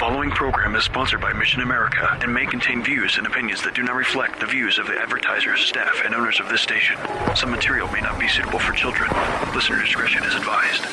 The 0.00 0.06
following 0.06 0.30
program 0.30 0.74
is 0.76 0.84
sponsored 0.84 1.20
by 1.20 1.34
Mission 1.34 1.60
America 1.60 2.18
and 2.22 2.32
may 2.32 2.46
contain 2.46 2.82
views 2.82 3.18
and 3.18 3.26
opinions 3.26 3.62
that 3.64 3.74
do 3.74 3.82
not 3.82 3.96
reflect 3.96 4.40
the 4.40 4.46
views 4.46 4.78
of 4.78 4.86
the 4.86 4.98
advertisers, 4.98 5.60
staff, 5.60 6.00
and 6.02 6.14
owners 6.14 6.40
of 6.40 6.48
this 6.48 6.62
station. 6.62 6.96
Some 7.36 7.50
material 7.50 7.86
may 7.88 8.00
not 8.00 8.18
be 8.18 8.26
suitable 8.26 8.60
for 8.60 8.72
children. 8.72 9.10
Listener 9.54 9.78
discretion 9.82 10.24
is 10.24 10.34
advised. 10.34 10.86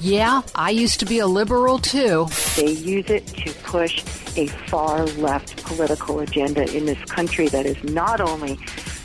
Yeah, 0.00 0.42
I 0.56 0.70
used 0.70 0.98
to 0.98 1.06
be 1.06 1.20
a 1.20 1.26
liberal 1.28 1.78
too. 1.78 2.26
They 2.56 2.72
use 2.72 3.08
it 3.08 3.28
to 3.28 3.52
push 3.62 4.02
a 4.36 4.48
far 4.66 5.06
left 5.06 5.64
political 5.64 6.18
agenda 6.18 6.68
in 6.76 6.84
this 6.84 6.98
country 7.04 7.46
that 7.46 7.64
is 7.64 7.80
not 7.84 8.20
only 8.20 8.58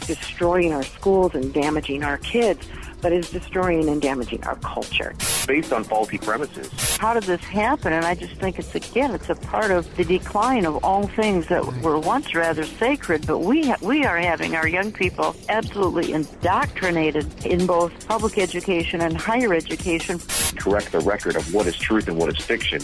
destroying 0.07 0.73
our 0.73 0.81
schools 0.81 1.35
and 1.35 1.53
damaging 1.53 2.03
our 2.03 2.17
kids, 2.17 2.67
but 3.01 3.11
is 3.11 3.29
destroying 3.29 3.89
and 3.89 4.01
damaging 4.01 4.43
our 4.43 4.55
culture. 4.57 5.15
Based 5.47 5.73
on 5.73 5.83
faulty 5.83 6.17
premises. 6.17 6.69
How 6.97 7.13
did 7.13 7.23
this 7.23 7.41
happen? 7.41 7.93
And 7.93 8.05
I 8.05 8.15
just 8.15 8.35
think 8.35 8.59
it's, 8.59 8.73
again, 8.75 9.11
it's 9.15 9.29
a 9.29 9.35
part 9.35 9.71
of 9.71 9.95
the 9.95 10.03
decline 10.03 10.65
of 10.65 10.83
all 10.83 11.07
things 11.07 11.47
that 11.47 11.65
were 11.81 11.99
once 11.99 12.35
rather 12.35 12.63
sacred, 12.63 13.25
but 13.25 13.39
we, 13.39 13.67
ha- 13.67 13.77
we 13.81 14.05
are 14.05 14.17
having 14.17 14.55
our 14.55 14.67
young 14.67 14.91
people 14.91 15.35
absolutely 15.49 16.13
indoctrinated 16.13 17.45
in 17.45 17.65
both 17.65 18.07
public 18.07 18.37
education 18.37 19.01
and 19.01 19.17
higher 19.17 19.53
education. 19.53 20.19
Correct 20.57 20.91
the 20.91 20.99
record 20.99 21.35
of 21.35 21.53
what 21.53 21.67
is 21.67 21.75
truth 21.75 22.07
and 22.07 22.17
what 22.17 22.29
is 22.29 22.37
fiction. 22.43 22.81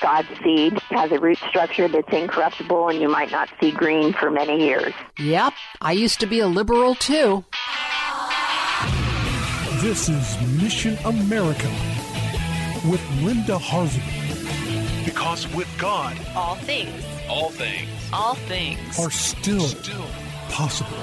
God's 0.00 0.28
seed 0.42 0.78
has 0.90 1.10
a 1.10 1.18
root 1.18 1.38
structure 1.48 1.88
that's 1.88 2.12
incorruptible 2.12 2.88
and 2.90 3.00
you 3.00 3.08
might 3.08 3.30
not 3.30 3.48
see 3.60 3.70
green 3.70 4.12
for 4.12 4.30
many 4.30 4.64
years. 4.64 4.92
Yep, 5.18 5.54
I 5.80 5.92
used 5.92 6.20
to 6.20 6.26
be 6.26 6.40
a 6.40 6.46
liberal 6.46 6.94
too. 6.94 7.44
This 9.80 10.08
is 10.08 10.62
Mission 10.62 10.96
America 11.04 11.68
with 12.88 13.02
Linda 13.20 13.58
Harvey. 13.58 14.02
Because 15.04 15.46
with 15.54 15.68
God, 15.76 16.16
all 16.34 16.54
things, 16.54 17.04
all 17.28 17.50
things, 17.50 17.90
all 18.10 18.34
things 18.34 18.98
are 18.98 19.10
still, 19.10 19.60
still 19.60 20.06
possible. 20.48 20.96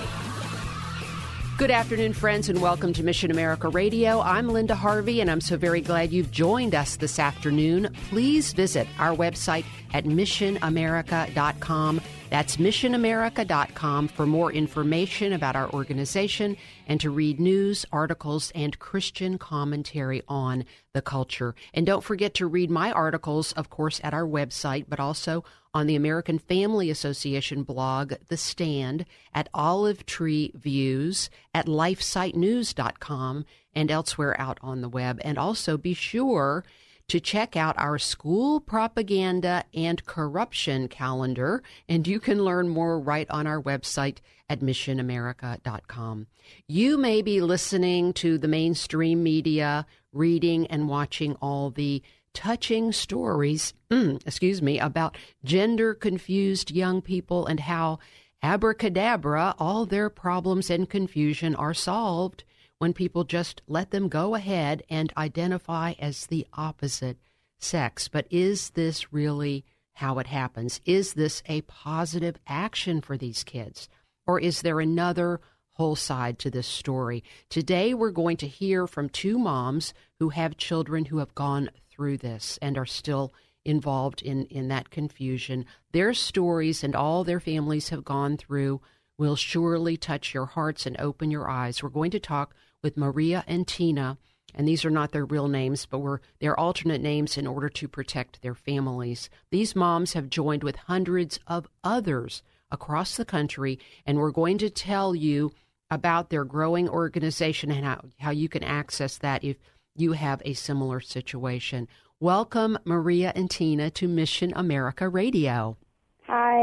Good 1.56 1.70
afternoon, 1.70 2.14
friends, 2.14 2.50
and 2.50 2.60
welcome 2.64 2.94
to 2.94 3.04
Mission 3.04 3.30
America 3.30 3.70
Radio. 3.70 4.20
I'm 4.22 4.50
Linda 4.50 4.74
Harvey, 4.74 5.22
and 5.22 5.30
I'm 5.30 5.40
so 5.40 5.56
very 5.56 5.80
glad 5.80 6.12
you've 6.12 6.32
joined 6.32 6.74
us 6.74 6.96
this 6.96 7.20
afternoon. 7.20 7.94
Please 8.10 8.54
visit 8.54 8.88
our 8.98 9.16
website 9.16 9.66
at 9.94 10.06
missionamerica.com. 10.06 12.02
That's 12.34 12.58
missionamerica.com 12.58 14.08
for 14.08 14.26
more 14.26 14.52
information 14.52 15.34
about 15.34 15.56
our 15.56 15.70
organization 15.70 16.58
and 16.88 17.00
to 17.00 17.12
read 17.12 17.40
news, 17.40 17.86
articles, 17.92 18.52
and 18.56 18.80
Christian 18.80 19.38
commentary 19.38 20.24
on 20.28 20.66
the 20.94 21.04
culture. 21.04 21.54
And 21.76 21.86
don't 21.86 22.04
forget 22.04 22.34
to 22.34 22.48
read 22.48 22.72
my 22.72 22.92
articles, 22.92 23.52
of 23.52 23.70
course, 23.70 24.02
at 24.04 24.16
our 24.16 24.26
website, 24.26 24.86
but 24.90 25.00
also 25.00 25.44
on 25.76 25.86
the 25.86 25.96
American 25.96 26.40
Family 26.40 26.90
Association 26.90 27.62
blog, 27.62 28.14
The 28.30 28.38
Stand, 28.38 29.06
at 29.36 29.48
Olive 29.54 30.04
Tree 30.08 30.54
Views, 30.56 31.30
at 31.54 31.68
lifesitenews.com, 31.68 33.46
and 33.76 33.92
elsewhere 33.92 34.42
out 34.42 34.58
on 34.64 34.82
the 34.82 34.90
web. 34.90 35.22
And 35.24 35.38
also 35.38 35.78
be 35.78 35.94
sure 35.94 36.64
to 37.10 37.20
check 37.20 37.56
out 37.56 37.76
our 37.78 38.00
school 38.00 38.60
propaganda 38.60 39.64
and 39.74 40.06
corruption 40.06 40.88
calendar, 40.88 41.62
and 41.88 42.08
you 42.08 42.20
can 42.20 42.44
learn 42.44 42.70
more 42.70 43.00
right 43.00 43.30
on 43.30 43.46
our 43.46 43.62
website 43.62 44.18
at 44.50 44.62
missionamerica.com. 44.62 46.28
You 46.68 46.98
may 46.98 47.22
be 47.22 47.42
listening 47.42 48.14
to 48.14 48.38
the 48.38 48.48
mainstream 48.48 49.24
media, 49.24 49.86
reading 50.12 50.68
and 50.68 50.88
watching 50.88 51.36
all 51.42 51.72
the 51.72 52.02
touching 52.34 52.92
stories, 52.92 53.74
excuse 53.92 54.62
me, 54.62 54.80
about 54.80 55.18
gender 55.44 55.94
confused 55.94 56.72
young 56.72 57.02
people 57.02 57.46
and 57.46 57.62
how 57.62 58.00
abracadabra, 58.42 59.56
all 59.58 59.86
their 59.86 60.10
problems 60.10 60.70
and 60.70 60.90
confusion 60.90 61.56
are 61.56 61.74
solved 61.74 62.44
when 62.84 62.92
people 62.92 63.24
just 63.24 63.62
let 63.66 63.92
them 63.92 64.10
go 64.10 64.36
ahead 64.36 64.84
and 64.90 65.14
identify 65.16 65.94
as 66.00 66.26
the 66.26 66.46
opposite 66.52 67.18
sex. 67.58 68.10
But 68.10 68.28
is 68.30 68.72
this 68.72 69.14
really 69.14 69.64
how 69.94 70.20
it 70.20 70.28
happens? 70.28 70.82
Is 70.84 71.14
this 71.14 71.42
a 71.46 71.62
positive 71.62 72.36
action 72.46 73.00
for 73.00 73.16
these 73.16 73.46
kids? 73.46 73.88
Or 74.28 74.38
is 74.38 74.64
there 74.64 74.82
another 74.82 75.40
whole 75.76 75.96
side 75.96 76.40
to 76.40 76.52
this 76.52 76.68
story? 76.68 77.24
Today, 77.48 77.94
we're 77.94 78.12
going 78.12 78.36
to 78.36 78.48
hear 78.50 78.86
from 78.86 79.08
two 79.08 79.40
moms 79.40 79.94
who 80.20 80.32
have 80.32 80.58
children 80.58 81.06
who 81.06 81.20
have 81.20 81.34
gone 81.34 81.70
through 81.90 82.18
this 82.18 82.60
and 82.62 82.78
are 82.78 82.86
still 82.86 83.34
involved 83.64 84.22
in, 84.22 84.44
in 84.48 84.68
that 84.68 84.90
confusion. 84.90 85.66
Their 85.94 86.14
stories 86.14 86.84
and 86.84 86.98
all 86.98 87.24
their 87.24 87.40
families 87.40 87.88
have 87.92 88.04
gone 88.04 88.36
through 88.36 88.82
will 89.24 89.38
surely 89.38 89.96
touch 89.96 90.34
your 90.34 90.48
hearts 90.48 90.86
and 90.86 91.00
open 91.00 91.32
your 91.32 91.50
eyes. 91.50 91.82
We're 91.82 91.88
going 91.88 92.12
to 92.12 92.20
talk 92.20 92.54
with 92.82 92.98
Maria 92.98 93.46
and 93.48 93.66
Tina, 93.66 94.18
and 94.54 94.68
these 94.68 94.84
are 94.84 94.90
not 94.90 95.14
their 95.14 95.24
real 95.24 95.48
names, 95.48 95.86
but 95.86 96.00
were 96.00 96.20
their 96.42 96.60
alternate 96.60 97.00
names 97.00 97.38
in 97.38 97.48
order 97.48 97.70
to 97.70 97.88
protect 97.88 98.42
their 98.42 98.54
families. 98.54 99.30
These 99.50 99.78
moms 99.78 100.12
have 100.12 100.30
joined 100.30 100.62
with 100.62 100.76
hundreds 100.76 101.40
of 101.48 101.70
others 101.86 102.44
across 102.70 103.16
the 103.16 103.24
country, 103.24 103.80
and 104.06 104.18
we're 104.18 104.32
going 104.32 104.58
to 104.58 104.70
tell 104.70 105.16
you 105.16 105.54
about 105.90 106.30
their 106.30 106.44
growing 106.44 106.90
organization 106.90 107.72
and 107.72 107.86
how, 107.86 108.02
how 108.20 108.32
you 108.32 108.50
can 108.50 108.64
access 108.64 109.18
that 109.20 109.42
if 109.42 109.56
you 109.96 110.12
have 110.12 110.42
a 110.44 110.54
similar 110.54 111.00
situation. 111.00 111.88
Welcome, 112.20 112.78
Maria 112.84 113.32
and 113.38 113.50
Tina, 113.50 113.90
to 113.92 114.10
Mission 114.10 114.52
America 114.54 115.08
Radio. 115.08 115.78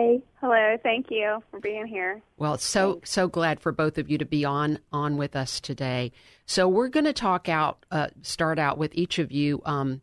Hi. 0.01 0.19
Hello. 0.41 0.77
Thank 0.83 1.07
you 1.11 1.43
for 1.51 1.61
being 1.61 1.87
here. 1.87 2.23
Well, 2.39 2.57
so 2.57 2.95
Thanks. 2.95 3.11
so 3.11 3.29
glad 3.29 3.61
for 3.61 3.71
both 3.71 3.99
of 3.99 4.11
you 4.11 4.17
to 4.19 4.25
be 4.25 4.45
on 4.45 4.79
on 4.93 5.19
with 5.19 5.37
us 5.37 5.61
today. 5.61 6.13
So 6.47 6.69
we're 6.69 6.89
going 6.89 7.05
to 7.05 7.13
talk 7.13 7.49
out, 7.49 7.85
uh, 7.91 8.09
start 8.23 8.59
out 8.59 8.79
with 8.79 8.95
each 8.95 9.19
of 9.19 9.31
you 9.31 9.61
um, 9.67 10.01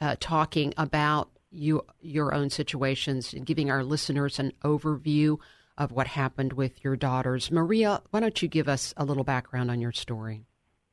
uh, 0.00 0.16
talking 0.18 0.74
about 0.76 1.30
you 1.50 1.84
your 2.00 2.34
own 2.34 2.50
situations 2.50 3.32
and 3.32 3.46
giving 3.46 3.70
our 3.70 3.84
listeners 3.84 4.40
an 4.40 4.52
overview 4.64 5.38
of 5.76 5.92
what 5.92 6.08
happened 6.08 6.54
with 6.54 6.82
your 6.82 6.96
daughters. 6.96 7.52
Maria, 7.52 8.02
why 8.10 8.18
don't 8.18 8.42
you 8.42 8.48
give 8.48 8.68
us 8.68 8.92
a 8.96 9.04
little 9.04 9.24
background 9.24 9.70
on 9.70 9.80
your 9.80 9.92
story? 9.92 10.44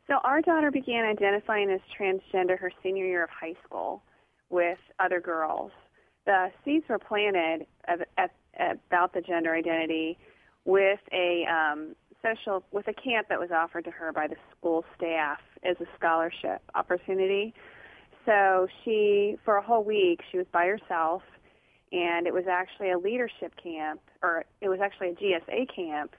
So 0.05 0.15
our 0.23 0.41
daughter 0.41 0.69
began 0.69 1.03
identifying 1.05 1.71
as 1.71 1.81
transgender 1.99 2.59
her 2.59 2.71
senior 2.83 3.05
year 3.05 3.23
of 3.23 3.31
high 3.31 3.55
school 3.65 4.03
with 4.51 4.77
other 4.99 5.19
girls 5.19 5.71
the 6.25 6.51
seeds 6.63 6.85
were 6.89 6.99
planted 6.99 7.67
at, 7.87 8.07
at, 8.17 8.31
about 8.87 9.13
the 9.13 9.21
gender 9.21 9.53
identity 9.53 10.17
with 10.65 10.99
a 11.11 11.45
um, 11.45 11.95
social 12.23 12.63
with 12.71 12.87
a 12.87 12.93
camp 12.93 13.27
that 13.29 13.39
was 13.39 13.49
offered 13.51 13.85
to 13.85 13.91
her 13.91 14.11
by 14.11 14.27
the 14.27 14.35
school 14.57 14.83
staff 14.97 15.39
as 15.63 15.75
a 15.79 15.85
scholarship 15.97 16.61
opportunity. 16.73 17.53
So 18.25 18.67
she, 18.83 19.37
for 19.45 19.57
a 19.57 19.61
whole 19.61 19.83
week, 19.83 20.21
she 20.31 20.37
was 20.37 20.47
by 20.51 20.65
herself, 20.65 21.21
and 21.91 22.25
it 22.25 22.33
was 22.33 22.45
actually 22.49 22.91
a 22.91 22.97
leadership 22.97 23.53
camp, 23.61 24.01
or 24.23 24.45
it 24.61 24.69
was 24.69 24.79
actually 24.81 25.09
a 25.09 25.13
GSA 25.13 25.75
camp, 25.75 26.15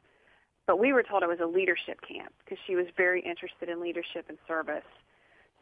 but 0.67 0.79
we 0.79 0.93
were 0.93 1.03
told 1.03 1.23
it 1.25 1.29
was 1.29 1.41
a 1.43 1.47
leadership 1.47 2.01
camp 2.07 2.33
because 2.45 2.59
she 2.67 2.77
was 2.77 2.87
very 2.97 3.21
interested 3.23 3.69
in 3.69 3.81
leadership 3.81 4.27
and 4.29 4.39
service. 4.47 4.85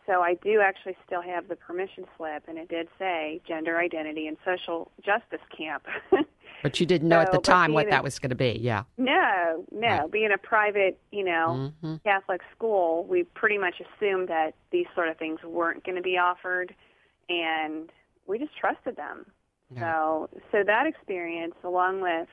So 0.06 0.20
I 0.20 0.34
do 0.34 0.60
actually 0.60 0.96
still 1.06 1.22
have 1.22 1.48
the 1.48 1.56
permission 1.56 2.04
slip, 2.16 2.44
and 2.46 2.58
it 2.58 2.68
did 2.68 2.88
say 2.98 3.40
gender 3.46 3.78
identity 3.78 4.26
and 4.26 4.36
social 4.44 4.90
justice 5.04 5.40
camp. 5.56 5.86
but 6.62 6.78
you 6.78 6.84
didn't 6.84 7.08
know 7.08 7.20
so, 7.20 7.22
at 7.22 7.32
the 7.32 7.38
time 7.38 7.72
what 7.72 7.86
a, 7.86 7.90
that 7.90 8.04
was 8.04 8.18
going 8.18 8.30
to 8.30 8.36
be, 8.36 8.58
yeah? 8.60 8.84
No, 8.98 9.64
no. 9.72 9.88
Right. 9.88 10.10
Being 10.10 10.32
a 10.32 10.38
private, 10.38 10.98
you 11.10 11.24
know, 11.24 11.72
mm-hmm. 11.82 11.96
Catholic 12.04 12.42
school, 12.54 13.04
we 13.04 13.22
pretty 13.22 13.56
much 13.56 13.76
assumed 13.80 14.28
that 14.28 14.54
these 14.70 14.86
sort 14.94 15.08
of 15.08 15.16
things 15.16 15.40
weren't 15.42 15.84
going 15.84 15.96
to 15.96 16.02
be 16.02 16.18
offered, 16.18 16.74
and 17.30 17.90
we 18.26 18.38
just 18.38 18.56
trusted 18.56 18.96
them. 18.96 19.24
Yeah. 19.74 19.80
So, 19.80 20.28
so 20.52 20.62
that 20.66 20.86
experience, 20.86 21.54
along 21.64 22.02
with 22.02 22.28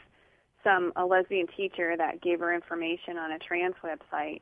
some 0.63 0.91
a 0.95 1.05
lesbian 1.05 1.47
teacher 1.55 1.95
that 1.97 2.21
gave 2.21 2.39
her 2.39 2.53
information 2.53 3.17
on 3.17 3.31
a 3.31 3.39
trans 3.39 3.75
website 3.83 4.41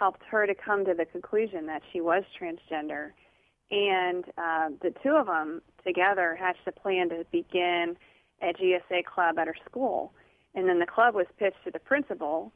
helped 0.00 0.22
her 0.30 0.46
to 0.46 0.54
come 0.54 0.86
to 0.86 0.94
the 0.94 1.04
conclusion 1.04 1.66
that 1.66 1.82
she 1.92 2.00
was 2.00 2.24
transgender 2.40 3.10
And 3.70 4.24
uh, 4.38 4.70
the 4.80 4.94
two 5.02 5.14
of 5.14 5.26
them 5.26 5.60
together 5.86 6.36
hatched 6.40 6.66
a 6.66 6.72
plan 6.72 7.10
to 7.10 7.26
begin 7.30 7.96
a 8.42 8.54
GSA 8.54 9.04
club 9.04 9.38
at 9.38 9.46
her 9.46 9.56
school. 9.68 10.12
And 10.54 10.68
then 10.68 10.78
the 10.80 10.86
club 10.86 11.14
was 11.14 11.26
pitched 11.38 11.62
to 11.64 11.70
the 11.70 11.78
principal. 11.78 12.52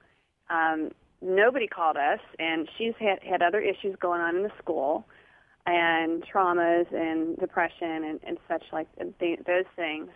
Um, 0.49 0.91
nobody 1.23 1.69
called 1.69 1.99
us, 1.99 2.20
and 2.38 2.69
she's 2.79 2.94
had, 2.99 3.19
had 3.23 3.43
other 3.43 3.61
issues 3.61 3.94
going 4.00 4.23
on 4.23 4.37
in 4.37 4.43
the 4.43 4.52
school 4.62 5.05
and 5.67 6.25
traumas 6.25 6.87
and 6.93 7.37
depression 7.38 8.05
and, 8.08 8.20
and 8.26 8.38
such 8.49 8.64
like 8.73 8.88
th- 9.20 9.40
those 9.47 9.69
things. 9.76 10.08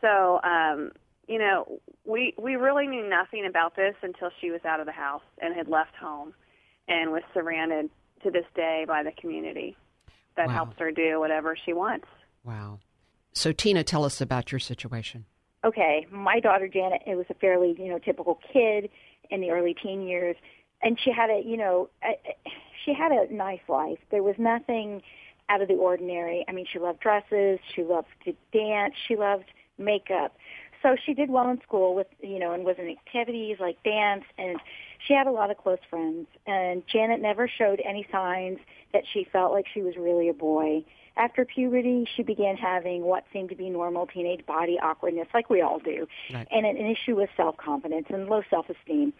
So, 0.00 0.40
um, 0.44 0.92
you 1.28 1.38
know, 1.38 1.80
we 2.04 2.34
we 2.38 2.56
really 2.56 2.86
knew 2.88 3.08
nothing 3.08 3.46
about 3.46 3.76
this 3.76 3.94
until 4.02 4.30
she 4.40 4.50
was 4.50 4.62
out 4.64 4.80
of 4.80 4.86
the 4.86 4.92
house 4.92 5.26
and 5.40 5.54
had 5.56 5.68
left 5.68 5.96
home 6.00 6.34
and 6.88 7.12
was 7.12 7.22
surrounded 7.34 7.90
to 8.22 8.30
this 8.30 8.44
day 8.54 8.84
by 8.86 9.02
the 9.02 9.12
community 9.12 9.76
that 10.36 10.48
Wow. 10.48 10.54
helps 10.54 10.78
her 10.78 10.90
do 10.90 11.18
whatever 11.20 11.56
she 11.56 11.72
wants. 11.72 12.06
Wow. 12.44 12.78
So, 13.32 13.52
Tina, 13.52 13.82
tell 13.84 14.04
us 14.04 14.20
about 14.20 14.52
your 14.52 14.58
situation. 14.58 15.24
okay, 15.64 16.06
my 16.10 16.40
daughter 16.40 16.66
Janet, 16.66 17.02
it 17.06 17.14
was 17.14 17.26
a 17.30 17.34
fairly, 17.34 17.74
you 17.78 17.88
know, 17.88 17.98
typical 17.98 18.40
kid 18.52 18.90
in 19.30 19.40
the 19.40 19.50
early 19.50 19.74
teen 19.74 20.02
years, 20.02 20.34
and 20.82 20.98
she 21.02 21.12
had 21.12 21.30
a, 21.30 21.40
you 21.44 21.56
know, 21.56 21.88
a, 22.02 22.18
she 22.84 22.92
had 22.92 23.12
a 23.12 23.32
nice 23.32 23.60
life. 23.68 23.98
There 24.10 24.24
was 24.24 24.34
nothing 24.38 25.02
out 25.48 25.62
of 25.62 25.68
the 25.68 25.74
ordinary. 25.74 26.44
I 26.48 26.52
mean, 26.52 26.66
she 26.70 26.80
loved 26.80 26.98
dresses, 27.00 27.60
she 27.74 27.84
loved 27.84 28.08
to 28.24 28.32
dance, 28.52 28.94
she 29.06 29.14
loved 29.16 29.44
makeup. 29.78 30.36
So 30.82 30.96
she 31.06 31.14
did 31.14 31.30
well 31.30 31.48
in 31.48 31.60
school 31.62 31.94
with, 31.94 32.08
you 32.20 32.40
know, 32.40 32.52
and 32.52 32.64
was 32.64 32.74
in 32.78 32.88
activities 32.88 33.58
like 33.60 33.80
dance 33.84 34.24
and 34.36 34.58
she 35.06 35.14
had 35.14 35.26
a 35.26 35.30
lot 35.30 35.50
of 35.50 35.56
close 35.58 35.78
friends 35.90 36.26
and 36.46 36.82
Janet 36.86 37.20
never 37.20 37.48
showed 37.48 37.80
any 37.84 38.06
signs 38.12 38.58
that 38.92 39.02
she 39.12 39.24
felt 39.32 39.52
like 39.52 39.66
she 39.72 39.82
was 39.82 39.96
really 39.96 40.28
a 40.28 40.34
boy. 40.34 40.84
After 41.16 41.44
puberty, 41.44 42.08
she 42.16 42.22
began 42.22 42.56
having 42.56 43.02
what 43.02 43.24
seemed 43.32 43.50
to 43.50 43.54
be 43.56 43.68
normal 43.68 44.06
teenage 44.06 44.46
body 44.46 44.78
awkwardness, 44.82 45.28
like 45.34 45.50
we 45.50 45.60
all 45.60 45.78
do, 45.78 46.06
Right. 46.32 46.48
and 46.50 46.64
an, 46.64 46.76
issue 46.78 47.16
with 47.16 47.28
self-confidence 47.36 48.06
and 48.08 48.28
low 48.28 48.42
self-esteem. 48.48 49.12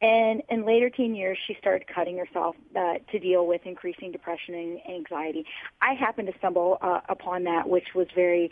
And 0.00 0.42
in 0.48 0.64
later 0.66 0.90
teen 0.90 1.14
years, 1.14 1.38
she 1.46 1.54
started 1.60 1.86
cutting 1.86 2.18
herself 2.18 2.56
uh, 2.76 2.94
to 3.12 3.18
deal 3.18 3.46
with 3.46 3.62
increasing 3.64 4.10
depression 4.12 4.54
and 4.54 4.80
anxiety. 4.88 5.44
I 5.80 5.94
happened 5.94 6.28
to 6.32 6.38
stumble 6.38 6.78
uh, 6.80 7.00
upon 7.08 7.44
that, 7.44 7.68
which 7.68 7.94
was 7.94 8.06
very 8.14 8.50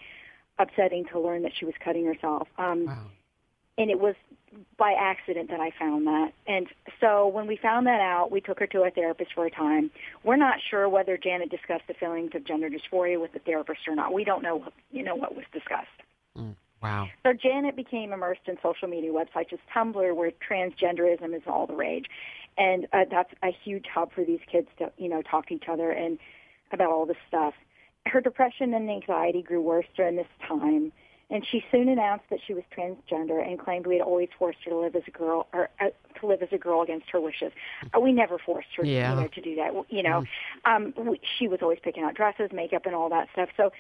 upsetting 0.59 1.05
to 1.13 1.19
learn 1.21 1.43
that 1.43 1.53
she 1.59 1.65
was 1.65 1.75
cutting 1.83 2.05
herself. 2.07 2.49
Um, 2.59 2.87
Wow. 2.87 3.07
And 3.79 3.91
it 3.91 3.99
was 3.99 4.15
by 4.77 4.95
accident 4.99 5.49
that 5.51 5.61
I 5.61 5.71
found 5.79 6.07
that. 6.07 6.33
And 6.47 6.67
so 7.01 7.27
when 7.27 7.47
we 7.47 7.57
found 7.57 7.87
that 7.87 8.01
out, 8.01 8.31
we 8.31 8.41
took 8.41 8.59
her 8.59 8.67
to 8.67 8.83
a 8.83 8.91
therapist 8.91 9.33
for 9.35 9.47
a 9.47 9.51
time. 9.51 9.91
We're 10.25 10.37
not 10.37 10.57
sure 10.71 10.89
whether 10.89 11.17
Janet 11.17 11.51
discussed 11.51 11.85
the 11.89 11.95
feelings 11.95 12.33
of 12.35 12.45
gender 12.47 12.69
dysphoria 12.69 13.21
with 13.21 13.33
the 13.33 13.39
therapist 13.39 13.81
or 13.89 13.95
not. 13.95 14.13
We 14.13 14.25
don't 14.25 14.43
know, 14.43 14.67
you 14.91 15.03
know, 15.03 15.15
what 15.15 15.35
was 15.35 15.45
discussed. 15.53 15.89
Mm, 16.37 16.55
wow. 16.83 17.09
So 17.23 17.33
Janet 17.33 17.77
became 17.77 18.13
immersed 18.13 18.43
in 18.47 18.59
social 18.63 18.89
media 18.89 19.11
websites, 19.11 19.53
as 19.53 19.59
Tumblr, 19.75 20.15
where 20.15 20.33
transgenderism 20.47 21.35
is 21.35 21.43
all 21.47 21.67
the 21.67 21.75
rage, 21.75 22.07
and 22.59 22.87
uh, 22.93 23.05
that's 23.11 23.33
a 23.43 23.51
huge 23.65 23.87
hub 23.93 24.13
for 24.13 24.25
these 24.25 24.41
kids 24.51 24.69
to, 24.79 24.93
you 24.99 25.09
know, 25.09 25.23
talk 25.23 25.47
to 25.49 25.55
each 25.55 25.69
other 25.71 25.91
and 25.91 26.19
about 26.73 26.91
all 26.91 27.07
this 27.07 27.17
stuff. 27.27 27.55
Her 28.05 28.21
depression 28.21 28.75
and 28.75 28.91
anxiety 28.91 29.43
grew 29.43 29.63
worse 29.63 29.87
during 29.97 30.17
this 30.17 30.27
time, 30.47 30.93
and 31.31 31.47
she 31.47 31.65
soon 31.71 31.89
announced 31.89 32.25
that 32.31 32.41
she 32.47 32.55
was 32.55 32.65
transgender 32.77 33.47
and 33.47 33.59
claimed 33.59 33.87
we 33.87 33.97
had 33.97 34.03
always 34.03 34.29
forced 34.39 34.59
her 34.65 34.71
to 34.71 34.79
live 34.79 34.95
as 34.97 35.03
a 35.07 35.11
girl 35.11 35.47
or 35.53 35.71
uh, 35.81 35.87
to 36.21 36.27
live 36.27 36.43
as 36.43 36.49
a 36.53 36.59
girl 36.59 36.83
against 36.83 37.09
her 37.11 37.21
wishes. 37.21 37.53
Uh, 37.95 38.01
we 38.01 38.13
never 38.13 38.39
forced 38.39 38.69
her, 38.77 38.85
Yeah. 38.85 39.15
you 39.15 39.21
know, 39.23 39.29
to 39.29 39.41
do 39.41 39.57
that. 39.57 39.73
You 39.89 40.03
know, 40.03 40.25
um, 40.65 40.93
we, 40.97 41.21
she 41.39 41.49
was 41.49 41.61
always 41.63 41.79
picking 41.83 42.05
out 42.05 42.15
dresses, 42.15 42.51
makeup, 42.53 42.87
and 42.87 42.95
all 42.95 43.09
that 43.11 43.29
stuff. 43.33 43.49
So 43.57 43.73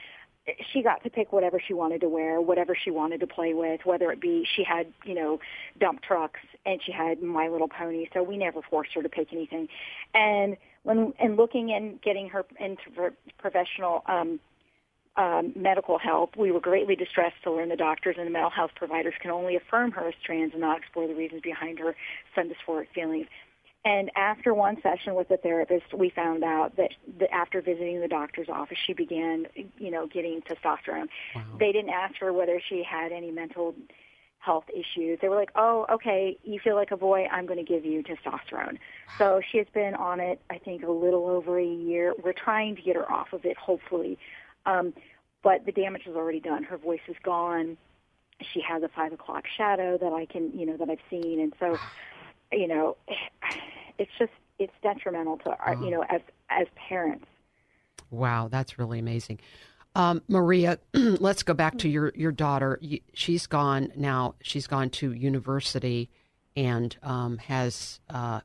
she 0.73 0.83
got 0.83 1.03
to 1.05 1.11
pick 1.11 1.33
whatever 1.33 1.61
she 1.65 1.73
wanted 1.73 2.01
to 2.01 2.09
wear, 2.09 2.41
whatever 2.41 2.75
she 2.75 2.91
wanted 2.91 3.21
to 3.21 3.27
play 3.27 3.55
with, 3.55 3.83
whether 3.85 4.11
it 4.11 4.21
be 4.21 4.47
she 4.57 4.65
had, 4.65 4.93
you 5.05 5.15
know, 5.15 5.39
dump 5.79 6.03
trucks 6.03 6.41
and 6.67 6.81
she 6.85 6.91
had 6.91 7.23
My 7.23 7.49
Little 7.49 7.69
Pony. 7.69 8.07
So 8.13 8.23
we 8.23 8.37
never 8.37 8.61
forced 8.63 8.93
her 8.95 9.03
to 9.03 9.09
pick 9.09 9.33
anything. 9.33 9.69
And 10.15 10.57
when 10.83 11.13
and 11.21 11.37
looking 11.37 11.73
and 11.73 12.01
getting 12.03 12.29
her 12.31 12.45
into 12.59 12.83
pro- 12.95 13.11
professional 13.39 14.03
um, 14.07 14.41
um, 15.17 15.53
medical 15.55 15.99
help, 15.99 16.37
we 16.37 16.51
were 16.51 16.61
greatly 16.61 16.97
distressed 16.97 17.43
to 17.45 17.53
learn 17.53 17.69
the 17.69 17.77
doctors 17.77 18.17
and 18.19 18.27
the 18.27 18.31
mental 18.31 18.51
health 18.51 18.71
providers 18.75 19.15
can 19.21 19.31
only 19.31 19.57
affirm 19.57 19.91
her 19.93 20.09
as 20.09 20.15
trans 20.25 20.53
and 20.53 20.61
not 20.61 20.79
explore 20.79 21.07
the 21.07 21.15
reasons 21.15 21.43
behind 21.43 21.79
her 21.79 21.95
some 22.35 22.51
dysphoric 22.51 22.89
feelings. 22.95 23.27
And 23.85 24.11
after 24.17 24.55
one 24.55 24.81
session 24.81 25.15
with 25.15 25.29
the 25.29 25.37
therapist, 25.37 25.93
we 25.93 26.09
found 26.09 26.45
out 26.45 26.77
that, 26.77 26.91
that 27.19 27.33
after 27.35 27.61
visiting 27.61 28.01
the 28.01 28.09
doctor's 28.09 28.49
office, 28.49 28.79
she 28.87 28.93
began, 28.93 29.47
you 29.77 29.91
know, 29.91 30.07
getting 30.07 30.41
testosterone. 30.43 31.09
They 31.59 31.73
didn't 31.73 31.91
ask 31.91 32.15
her 32.21 32.33
whether 32.33 32.61
she 32.69 32.85
had 32.85 33.11
any 33.11 33.33
mental 33.33 33.75
health 34.39 34.65
issues. 34.71 35.19
They 35.21 35.29
were 35.29 35.37
like, 35.37 35.51
"Oh, 35.55 35.87
okay, 35.91 36.37
you 36.45 36.59
feel 36.61 36.75
like 36.75 36.91
a 36.91 36.97
boy. 36.97 37.27
I'm 37.31 37.47
going 37.47 37.65
to 37.65 37.65
give 37.65 37.85
you 37.85 38.03
testosterone." 38.03 38.79
So 39.17 39.41
she 39.51 39.59
has 39.59 39.69
been 39.73 39.95
on 39.95 40.21
it, 40.21 40.41
I 40.51 40.59
think, 40.59 40.83
a 40.85 40.91
little 40.91 41.29
over 41.29 41.59
a 41.59 41.65
year. 41.65 42.15
We're 42.23 42.33
trying 42.33 42.77
to 42.77 42.83
get 42.83 42.97
her 42.97 43.11
off 43.11 43.33
of 43.33 43.45
it, 43.45 43.57
hopefully, 43.57 44.19
um, 44.67 44.93
but 45.43 45.67
the 45.67 45.73
damage 45.73 46.03
is 46.07 46.17
already 46.17 46.41
done. 46.41 46.63
Her 46.63 46.79
voice 46.79 47.01
is 47.09 47.17
gone. 47.23 47.77
She 48.53 48.61
has 48.61 48.83
a 48.83 48.89
five 48.89 49.13
o'clock 49.13 49.45
shadow 49.57 49.99
that 49.99 50.13
I 50.13 50.27
can, 50.27 50.57
you 50.59 50.67
know, 50.67 50.77
that 50.77 50.89
I've 50.89 50.99
seen, 51.11 51.41
and 51.41 51.55
so, 51.61 51.79
you 52.51 52.67
know, 52.67 52.97
it's 53.99 54.11
just 54.19 54.33
it's 54.59 54.73
detrimental 54.83 55.39
to 55.39 55.51
our, 55.51 55.75
you 55.75 55.91
know, 55.91 56.05
as 56.09 56.21
as 56.51 56.67
parents. 56.89 57.27
Wow, 58.11 58.49
that's 58.49 58.79
really 58.79 58.99
amazing. 58.99 59.41
Um, 59.95 60.23
Maria, 60.29 60.79
let's 60.95 61.43
go 61.43 61.55
back 61.55 61.79
to 61.79 61.89
your 61.89 62.13
your 62.15 62.33
daughter. 62.33 62.81
She's 63.15 63.47
gone 63.47 63.93
now. 63.97 64.35
She's 64.43 64.67
gone 64.67 64.91
to 64.91 65.13
university 65.13 66.11
and 66.57 66.97
um, 67.03 67.39
has 67.39 68.01
uh, 68.11 68.41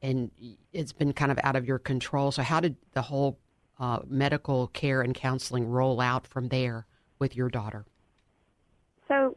and 0.00 0.30
it's 0.72 0.92
been 0.92 1.12
kind 1.12 1.30
of 1.30 1.38
out 1.42 1.56
of 1.56 1.66
your 1.66 1.78
control. 1.78 2.32
So, 2.32 2.42
how 2.42 2.60
did 2.60 2.76
the 2.92 3.02
whole 3.02 3.38
uh, 3.82 3.98
medical 4.08 4.68
care 4.68 5.02
and 5.02 5.12
counseling 5.12 5.68
roll 5.68 6.00
out 6.00 6.24
from 6.24 6.48
there 6.48 6.86
with 7.18 7.34
your 7.34 7.48
daughter? 7.48 7.84
So 9.08 9.34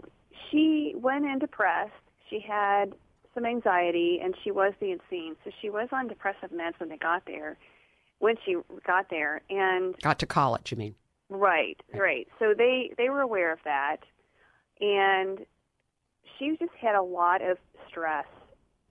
she 0.50 0.94
went 0.96 1.26
in 1.26 1.40
depressed. 1.40 1.92
She 2.30 2.40
had 2.40 2.94
some 3.34 3.44
anxiety, 3.44 4.20
and 4.24 4.36
she 4.44 4.52
was 4.52 4.74
being 4.80 5.00
seen. 5.10 5.36
So 5.44 5.50
she 5.62 5.72
was 5.72 5.90
on 5.92 6.08
depressive 6.08 6.52
meds 6.52 6.80
when 6.80 6.90
they 6.90 6.98
got 6.98 7.24
there. 7.26 7.58
When 8.20 8.36
she 8.46 8.56
got 8.86 9.10
there, 9.10 9.42
and 9.50 10.00
Got 10.02 10.20
to 10.20 10.26
college, 10.26 10.72
you 10.72 10.78
mean? 10.78 10.96
Right, 11.30 11.82
right. 11.94 12.28
So 12.40 12.54
they 12.56 12.92
they 12.98 13.10
were 13.10 13.22
aware 13.22 13.52
of 13.52 13.60
that, 13.66 13.98
and 14.80 15.40
she 16.38 16.56
just 16.58 16.72
had 16.80 16.96
a 16.96 17.02
lot 17.02 17.42
of 17.42 17.58
stress 17.90 18.26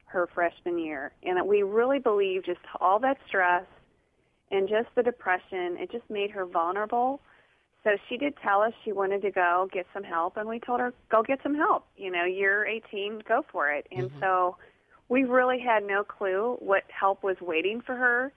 her 0.06 0.28
freshman 0.34 0.78
year, 0.78 1.12
and 1.23 1.46
we 1.49 1.62
really 1.62 2.00
believe 2.00 2.44
just 2.44 2.61
all 2.80 2.99
that 2.99 3.16
stress 3.26 3.64
and 4.54 4.68
just 4.68 4.88
the 4.94 5.02
depression 5.02 5.76
it 5.78 5.90
just 5.90 6.08
made 6.08 6.30
her 6.30 6.46
vulnerable. 6.46 7.20
So 7.82 7.90
she 8.08 8.16
did 8.16 8.34
tell 8.42 8.62
us 8.62 8.73
she 8.84 8.92
wanted 8.92 9.20
to 9.23 9.30
go 9.30 9.68
get 9.73 9.87
some 9.92 10.04
help, 10.04 10.38
and 10.38 10.49
we 10.49 10.58
told 10.58 10.80
her 10.80 10.94
go 11.11 11.23
get 11.23 11.40
some 11.42 11.54
help. 11.54 11.87
You 11.96 12.11
know, 12.11 12.25
you're 12.25 12.66
18, 12.66 13.23
go 13.28 13.44
for 13.52 13.70
it. 13.70 13.87
And 13.92 14.11
mm-hmm. 14.11 14.20
so 14.20 14.56
we 15.08 15.25
really 15.25 15.58
had 15.61 15.84
no 15.84 16.02
clue 16.02 16.56
what 16.61 16.84
help 16.88 17.23
was 17.23 17.37
waiting 17.42 17.82
for 17.84 17.94
her. 17.94 18.32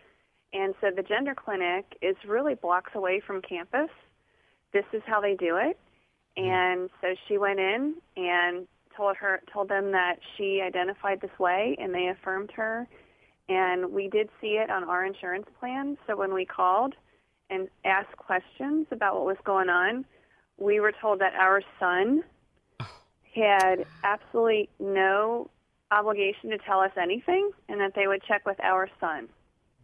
And 0.53 0.73
so 0.81 0.87
the 0.93 1.03
gender 1.03 1.33
clinic 1.33 1.85
is 2.01 2.15
really 2.27 2.55
blocks 2.55 2.91
away 2.93 3.21
from 3.25 3.41
campus. 3.41 3.89
This 4.73 4.85
is 4.91 5.01
how 5.05 5.21
they 5.21 5.35
do 5.35 5.55
it. 5.55 5.79
Mm-hmm. 6.37 6.49
And 6.49 6.89
so 7.01 7.15
she 7.27 7.37
went 7.37 7.59
in 7.59 7.95
and 8.17 8.67
told 8.97 9.15
her 9.17 9.41
told 9.53 9.69
them 9.69 9.91
that 9.91 10.15
she 10.35 10.61
identified 10.65 11.21
this 11.21 11.39
way 11.39 11.77
and 11.79 11.93
they 11.93 12.07
affirmed 12.07 12.51
her 12.55 12.87
and 13.49 13.91
we 13.91 14.07
did 14.09 14.29
see 14.41 14.57
it 14.57 14.69
on 14.69 14.83
our 14.83 15.05
insurance 15.05 15.47
plan. 15.59 15.97
So 16.05 16.15
when 16.15 16.33
we 16.33 16.45
called 16.45 16.93
and 17.49 17.69
asked 17.85 18.17
questions 18.17 18.87
about 18.91 19.15
what 19.15 19.25
was 19.25 19.37
going 19.45 19.69
on, 19.69 20.05
we 20.57 20.79
were 20.79 20.91
told 20.91 21.19
that 21.19 21.33
our 21.35 21.61
son 21.79 22.23
had 23.35 23.85
absolutely 24.03 24.69
no 24.79 25.49
obligation 25.91 26.49
to 26.49 26.57
tell 26.57 26.79
us 26.79 26.91
anything 27.01 27.51
and 27.69 27.79
that 27.79 27.93
they 27.95 28.07
would 28.07 28.21
check 28.23 28.45
with 28.45 28.59
our 28.61 28.89
son 28.99 29.29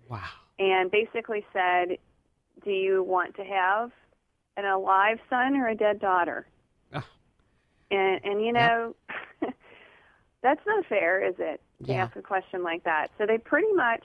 Wow. 0.10 0.20
and 0.60 0.92
basically 0.92 1.46
said, 1.54 1.98
"Do 2.66 2.72
you 2.72 3.04
want 3.04 3.36
to 3.36 3.44
have 3.46 3.92
an 4.58 4.66
alive 4.66 5.20
son 5.30 5.56
or 5.56 5.70
a 5.70 5.76
dead 5.76 6.00
daughter?" 6.02 6.46
Ugh. 6.94 7.04
And 7.92 8.20
and 8.26 8.44
you 8.44 8.52
know, 8.52 8.96
that's 10.44 10.62
not 10.68 10.86
fair, 10.86 11.26
is 11.26 11.36
it? 11.40 11.62
To 11.86 11.92
Yeah. 11.92 12.04
ask 12.04 12.16
a 12.16 12.22
question 12.22 12.64
like 12.64 12.84
that. 12.84 13.10
So 13.18 13.26
they 13.26 13.38
pretty 13.38 13.72
much 13.74 14.04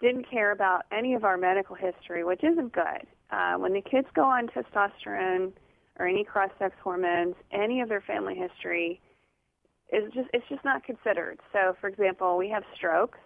didn't 0.00 0.24
care 0.24 0.52
about 0.52 0.86
any 0.90 1.14
of 1.14 1.24
our 1.24 1.36
medical 1.36 1.74
history, 1.74 2.24
which 2.24 2.42
isn't 2.44 2.72
good. 2.72 3.06
Uh, 3.30 3.56
when 3.56 3.72
the 3.72 3.82
kids 3.82 4.08
go 4.14 4.22
on 4.24 4.48
testosterone 4.48 5.52
or 5.98 6.06
any 6.06 6.24
cross-sex 6.24 6.74
hormones, 6.82 7.34
any 7.50 7.80
of 7.80 7.88
their 7.88 8.00
family 8.00 8.34
history 8.34 9.00
is 9.92 10.12
just 10.12 10.28
it's 10.32 10.46
just 10.48 10.64
not 10.64 10.84
considered. 10.84 11.40
So, 11.52 11.76
for 11.80 11.88
example, 11.88 12.36
we 12.36 12.48
have 12.50 12.64
strokes, 12.74 13.18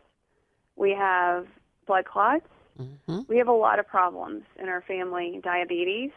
we 0.77 0.91
have 0.91 1.47
blood 1.87 2.05
clots, 2.07 2.49
Mm-hmm. 2.81 3.21
We 3.29 3.37
have 3.39 3.49
a 3.49 3.53
lot 3.53 3.79
of 3.79 3.87
problems 3.87 4.43
in 4.59 4.69
our 4.69 4.83
family, 4.83 5.41
diabetes. 5.43 6.11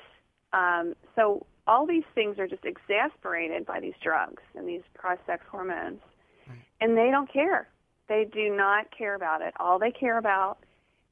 Um, 0.54 0.94
so 1.16 1.46
all 1.68 1.86
these 1.86 2.04
things 2.14 2.38
are 2.40 2.48
just 2.48 2.66
exasperated 2.66 3.66
by 3.66 3.80
these 3.80 3.96
drugs 4.04 4.44
and 4.56 4.68
these 4.68 4.82
cross-sex 4.98 5.44
hormones, 5.50 6.00
right. 6.48 6.58
and 6.82 6.98
they 6.98 7.10
don't 7.12 7.32
care. 7.32 7.68
They 8.08 8.28
do 8.32 8.56
not 8.56 8.86
care 8.96 9.16
about 9.16 9.42
it. 9.42 9.54
All 9.60 9.80
they 9.80 9.92
care 9.92 10.18
about 10.18 10.58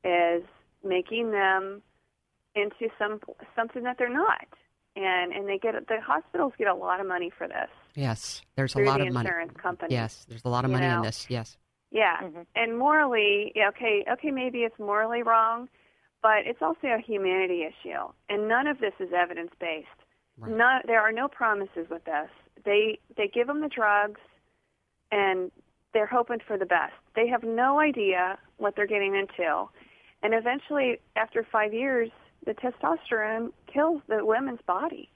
is 0.04 0.44
making 0.84 1.32
them 1.32 1.82
into 2.56 2.90
some 3.00 3.20
something 3.56 3.84
that 3.84 3.98
they're 3.98 4.14
not. 4.14 4.48
And 4.96 5.34
and 5.34 5.50
they 5.50 5.58
get 5.58 5.74
the 5.88 6.00
hospitals 6.00 6.54
get 6.58 6.68
a 6.68 6.76
lot 6.76 7.00
of 7.00 7.08
money 7.08 7.32
for 7.36 7.48
this. 7.48 7.70
Yes, 7.96 8.44
there's 8.56 8.76
a 8.76 8.80
lot 8.80 9.00
the 9.00 9.08
of 9.08 9.14
money. 9.14 9.28
Insurance 9.28 9.54
companies. 9.60 9.92
Yes, 9.92 10.26
there's 10.30 10.46
a 10.46 10.50
lot 10.50 10.66
of 10.66 10.72
money 10.72 10.88
know? 10.88 10.98
in 10.98 11.02
this. 11.02 11.26
Yes. 11.30 11.58
Yeah, 11.90 12.18
mm-hmm. 12.24 12.42
and 12.56 12.78
morally, 12.78 13.54
okay, 13.70 14.04
okay, 14.12 14.32
maybe 14.32 14.60
it's 14.60 14.78
morally 14.80 15.22
wrong, 15.22 15.70
but 16.24 16.40
it's 16.46 16.62
also 16.62 16.88
a 16.88 17.00
humanity 17.00 17.64
issue, 17.64 18.12
and 18.30 18.48
none 18.48 18.66
of 18.66 18.80
this 18.80 18.94
is 19.00 19.10
evidence 19.16 19.52
based. 19.60 19.88
Right. 20.38 20.52
None, 20.52 20.82
there 20.86 21.02
are 21.02 21.12
no 21.12 21.28
promises 21.28 21.88
with 21.90 22.04
this. 22.06 22.30
They 22.66 23.00
they 23.18 23.28
give 23.28 23.48
them 23.48 23.62
the 23.62 23.70
drugs, 23.70 24.22
and 25.12 25.52
they're 25.94 26.08
hoping 26.08 26.40
for 26.46 26.58
the 26.58 26.66
best. 26.66 26.94
They 27.16 27.28
have 27.28 27.44
no 27.44 27.80
idea 27.80 28.38
what 28.58 28.76
they're 28.76 28.88
getting 28.88 29.16
into, 29.16 29.66
and 30.24 30.34
eventually, 30.34 31.00
after 31.16 31.46
five 31.52 31.74
years, 31.74 32.10
the 32.46 32.54
testosterone 32.54 33.52
kills 33.72 34.02
the 34.08 34.26
women's 34.26 34.62
body. 34.66 35.10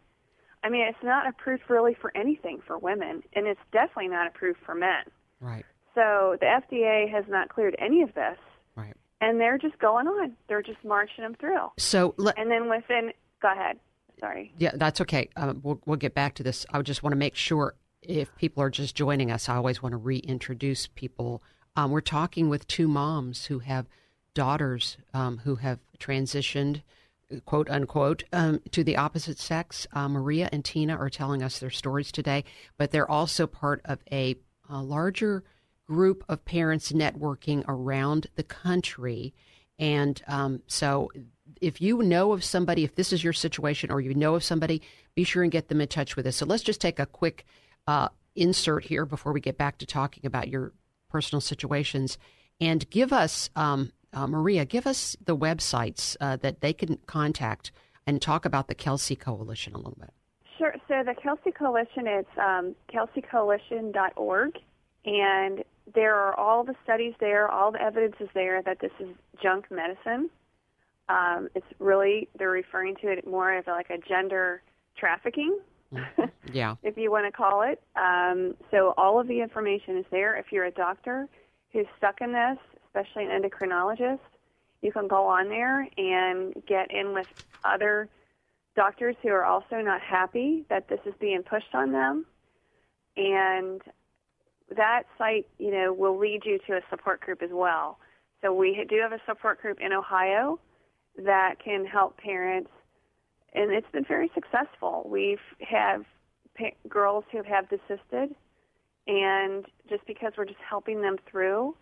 I 0.63 0.69
mean, 0.69 0.85
it's 0.87 1.03
not 1.03 1.27
approved 1.27 1.63
really 1.69 1.95
for 1.99 2.11
anything 2.15 2.59
for 2.65 2.77
women, 2.77 3.23
and 3.33 3.47
it's 3.47 3.59
definitely 3.71 4.09
not 4.09 4.27
approved 4.27 4.59
for 4.65 4.75
men. 4.75 5.03
Right. 5.39 5.65
So 5.95 6.37
the 6.39 6.45
FDA 6.45 7.09
has 7.11 7.25
not 7.27 7.49
cleared 7.49 7.75
any 7.79 8.01
of 8.01 8.13
this. 8.13 8.37
Right. 8.75 8.95
And 9.21 9.39
they're 9.39 9.57
just 9.57 9.79
going 9.79 10.07
on. 10.07 10.33
They're 10.47 10.61
just 10.61 10.83
marching 10.83 11.23
them 11.23 11.35
through. 11.39 11.71
So, 11.77 12.13
le- 12.17 12.33
and 12.37 12.51
then 12.51 12.69
within, 12.69 13.13
go 13.41 13.51
ahead. 13.51 13.79
Sorry. 14.19 14.53
Yeah, 14.57 14.71
that's 14.73 15.01
okay. 15.01 15.29
Um, 15.35 15.59
we'll 15.63 15.79
we'll 15.85 15.97
get 15.97 16.13
back 16.15 16.33
to 16.35 16.43
this. 16.43 16.65
I 16.71 16.81
just 16.81 17.03
want 17.03 17.11
to 17.11 17.17
make 17.17 17.35
sure 17.35 17.75
if 18.01 18.35
people 18.35 18.63
are 18.63 18.69
just 18.69 18.95
joining 18.95 19.31
us, 19.31 19.49
I 19.49 19.55
always 19.55 19.81
want 19.81 19.93
to 19.93 19.97
reintroduce 19.97 20.87
people. 20.87 21.41
Um, 21.75 21.91
we're 21.91 22.01
talking 22.01 22.49
with 22.49 22.67
two 22.67 22.87
moms 22.87 23.45
who 23.45 23.59
have 23.59 23.87
daughters 24.33 24.97
um, 25.13 25.39
who 25.39 25.55
have 25.55 25.79
transitioned, 25.99 26.81
quote 27.45 27.69
unquote, 27.69 28.23
um, 28.31 28.61
to 28.71 28.83
the 28.83 28.97
opposite 28.97 29.39
sex. 29.39 29.87
Uh, 29.93 30.07
Maria 30.07 30.49
and 30.51 30.63
Tina 30.63 30.95
are 30.95 31.09
telling 31.09 31.43
us 31.43 31.59
their 31.59 31.69
stories 31.69 32.11
today, 32.11 32.43
but 32.77 32.91
they're 32.91 33.09
also 33.09 33.47
part 33.47 33.81
of 33.85 33.99
a, 34.11 34.35
a 34.69 34.81
larger 34.81 35.43
group 35.87 36.23
of 36.29 36.45
parents 36.45 36.91
networking 36.91 37.63
around 37.67 38.27
the 38.35 38.43
country. 38.43 39.33
And 39.79 40.21
um, 40.27 40.61
so, 40.67 41.11
if 41.61 41.81
you 41.81 42.01
know 42.03 42.31
of 42.33 42.43
somebody, 42.43 42.83
if 42.83 42.95
this 42.95 43.13
is 43.13 43.23
your 43.23 43.33
situation, 43.33 43.91
or 43.91 44.01
you 44.01 44.13
know 44.13 44.35
of 44.35 44.43
somebody, 44.43 44.81
be 45.15 45.23
sure 45.23 45.43
and 45.43 45.51
get 45.51 45.67
them 45.67 45.81
in 45.81 45.87
touch 45.87 46.15
with 46.15 46.25
us. 46.25 46.35
So, 46.35 46.45
let's 46.45 46.63
just 46.63 46.81
take 46.81 46.99
a 46.99 47.05
quick 47.05 47.45
uh, 47.87 48.09
insert 48.35 48.85
here 48.85 49.05
before 49.05 49.33
we 49.33 49.41
get 49.41 49.57
back 49.57 49.77
to 49.79 49.85
talking 49.85 50.25
about 50.25 50.47
your 50.47 50.73
personal 51.09 51.41
situations. 51.41 52.17
And 52.59 52.89
give 52.89 53.13
us, 53.13 53.49
um, 53.55 53.91
uh, 54.13 54.27
Maria, 54.27 54.65
give 54.65 54.87
us 54.87 55.15
the 55.23 55.37
websites 55.37 56.15
uh, 56.19 56.37
that 56.37 56.61
they 56.61 56.73
can 56.73 56.97
contact 57.05 57.71
and 58.05 58.21
talk 58.21 58.45
about 58.45 58.67
the 58.67 58.75
Kelsey 58.75 59.15
Coalition 59.15 59.73
a 59.73 59.77
little 59.77 59.97
bit. 59.99 60.11
Sure. 60.57 60.73
So, 60.87 61.03
the 61.03 61.15
Kelsey 61.21 61.51
Coalition 61.51 62.07
is 62.07 62.25
um, 62.37 62.75
kelseycoalition.org. 62.91 64.57
And 65.05 65.63
there 65.93 66.15
are 66.15 66.37
all 66.37 66.63
the 66.63 66.75
studies 66.83 67.13
there, 67.19 67.49
all 67.49 67.71
the 67.71 67.81
evidence 67.81 68.15
is 68.19 68.29
there 68.33 68.61
that 68.63 68.79
this 68.79 68.91
is 68.99 69.07
junk 69.41 69.65
medicine. 69.71 70.29
Um, 71.09 71.49
it's 71.55 71.65
really 71.79 72.27
they're 72.37 72.49
referring 72.49 72.95
to 72.97 73.07
it 73.11 73.27
more 73.27 73.53
as 73.53 73.65
like 73.67 73.89
a 73.89 73.97
gender 73.97 74.61
trafficking, 74.97 75.57
mm-hmm. 75.93 76.23
yeah, 76.51 76.75
if 76.83 76.97
you 76.97 77.11
want 77.11 77.25
to 77.25 77.31
call 77.31 77.61
it. 77.61 77.81
Um, 77.95 78.55
so 78.71 78.93
all 78.97 79.19
of 79.19 79.27
the 79.27 79.41
information 79.41 79.97
is 79.97 80.05
there. 80.11 80.35
If 80.35 80.51
you're 80.51 80.65
a 80.65 80.71
doctor 80.71 81.27
who's 81.71 81.85
stuck 81.97 82.21
in 82.21 82.33
this, 82.33 82.57
especially 82.87 83.25
an 83.25 83.41
endocrinologist, 83.41 84.19
you 84.81 84.91
can 84.91 85.07
go 85.07 85.25
on 85.27 85.49
there 85.49 85.87
and 85.97 86.53
get 86.67 86.91
in 86.91 87.13
with 87.13 87.27
other 87.63 88.09
doctors 88.75 89.15
who 89.23 89.29
are 89.29 89.45
also 89.45 89.77
not 89.77 90.01
happy 90.01 90.65
that 90.69 90.87
this 90.87 90.99
is 91.05 91.13
being 91.19 91.41
pushed 91.41 91.73
on 91.73 91.91
them. 91.91 92.25
And 93.15 93.81
that 94.75 95.03
site, 95.17 95.47
you 95.57 95.71
know, 95.71 95.93
will 95.93 96.17
lead 96.17 96.41
you 96.45 96.59
to 96.67 96.73
a 96.73 96.81
support 96.89 97.21
group 97.21 97.41
as 97.41 97.49
well. 97.51 97.97
So 98.41 98.53
we 98.53 98.85
do 98.87 98.99
have 99.01 99.13
a 99.13 99.21
support 99.25 99.61
group 99.61 99.79
in 99.81 99.93
Ohio 99.93 100.59
that 101.17 101.55
can 101.63 101.85
help 101.85 102.17
parents, 102.17 102.69
and 103.53 103.71
it's 103.71 103.89
been 103.91 104.05
very 104.05 104.31
successful. 104.33 105.07
We've 105.09 105.39
have 105.59 106.05
pa- 106.57 106.75
girls 106.87 107.23
who 107.31 107.43
have 107.43 107.69
desisted, 107.69 108.35
and 109.07 109.65
just 109.89 110.05
because 110.05 110.33
we're 110.37 110.45
just 110.45 110.59
helping 110.67 111.01
them 111.01 111.17
through 111.29 111.75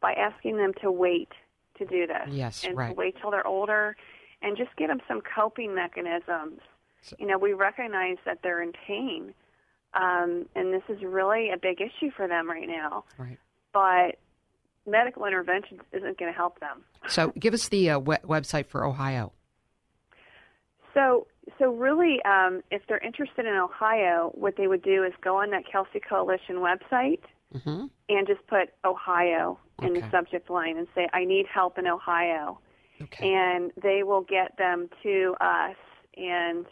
by 0.00 0.12
asking 0.14 0.56
them 0.56 0.72
to 0.82 0.90
wait 0.90 1.30
to 1.78 1.86
do 1.86 2.06
this, 2.06 2.28
yes, 2.28 2.64
and 2.64 2.76
right. 2.76 2.88
to 2.88 2.94
wait 2.94 3.16
till 3.20 3.30
they're 3.30 3.46
older, 3.46 3.96
and 4.42 4.56
just 4.56 4.74
give 4.76 4.88
them 4.88 5.00
some 5.06 5.20
coping 5.20 5.74
mechanisms. 5.74 6.60
So, 7.02 7.16
you 7.18 7.26
know, 7.26 7.38
we 7.38 7.52
recognize 7.52 8.18
that 8.24 8.40
they're 8.42 8.62
in 8.62 8.72
pain 8.86 9.34
um, 9.94 10.46
and 10.54 10.72
this 10.72 10.82
is 10.88 11.02
really 11.02 11.50
a 11.50 11.56
big 11.56 11.80
issue 11.80 12.10
for 12.16 12.26
them 12.26 12.48
right 12.48 12.66
now. 12.66 13.04
Right. 13.18 13.38
But 13.72 14.18
medical 14.86 15.24
interventions 15.24 15.80
isn't 15.92 16.18
going 16.18 16.32
to 16.32 16.36
help 16.36 16.60
them. 16.60 16.82
So, 17.08 17.32
give 17.38 17.54
us 17.54 17.68
the 17.68 17.90
uh, 17.90 17.98
we- 17.98 18.16
website 18.16 18.66
for 18.66 18.84
Ohio. 18.84 19.32
So, 20.94 21.26
so 21.58 21.72
really, 21.72 22.18
um, 22.24 22.62
if 22.70 22.82
they're 22.88 22.98
interested 22.98 23.46
in 23.46 23.54
Ohio, 23.54 24.30
what 24.34 24.56
they 24.56 24.66
would 24.66 24.82
do 24.82 25.04
is 25.04 25.12
go 25.22 25.36
on 25.36 25.50
that 25.50 25.64
Kelsey 25.70 26.00
Coalition 26.00 26.56
website 26.56 27.22
mm-hmm. 27.54 27.86
and 28.08 28.26
just 28.26 28.46
put 28.46 28.70
Ohio 28.84 29.58
in 29.80 29.90
okay. 29.90 30.00
the 30.00 30.10
subject 30.10 30.50
line 30.50 30.76
and 30.76 30.86
say, 30.94 31.08
"I 31.12 31.24
need 31.24 31.46
help 31.46 31.78
in 31.78 31.86
Ohio," 31.86 32.58
okay. 33.00 33.32
and 33.34 33.72
they 33.82 34.02
will 34.02 34.22
get 34.22 34.56
them 34.58 34.88
to 35.02 35.34
us, 35.40 35.76
and 36.16 36.66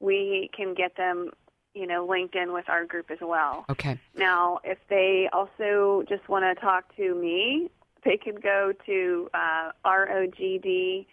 we 0.00 0.50
can 0.56 0.74
get 0.74 0.96
them 0.96 1.30
you 1.74 1.86
know, 1.86 2.06
linked 2.06 2.34
in 2.34 2.52
with 2.52 2.68
our 2.68 2.84
group 2.84 3.10
as 3.10 3.18
well. 3.20 3.64
Okay. 3.68 3.98
Now, 4.16 4.60
if 4.64 4.78
they 4.88 5.28
also 5.32 6.04
just 6.08 6.28
want 6.28 6.44
to 6.44 6.54
talk 6.60 6.94
to 6.96 7.14
me, 7.14 7.70
they 8.04 8.16
can 8.16 8.36
go 8.36 8.72
to 8.86 9.28
uh, 9.34 9.72
rogdohio 9.84 11.06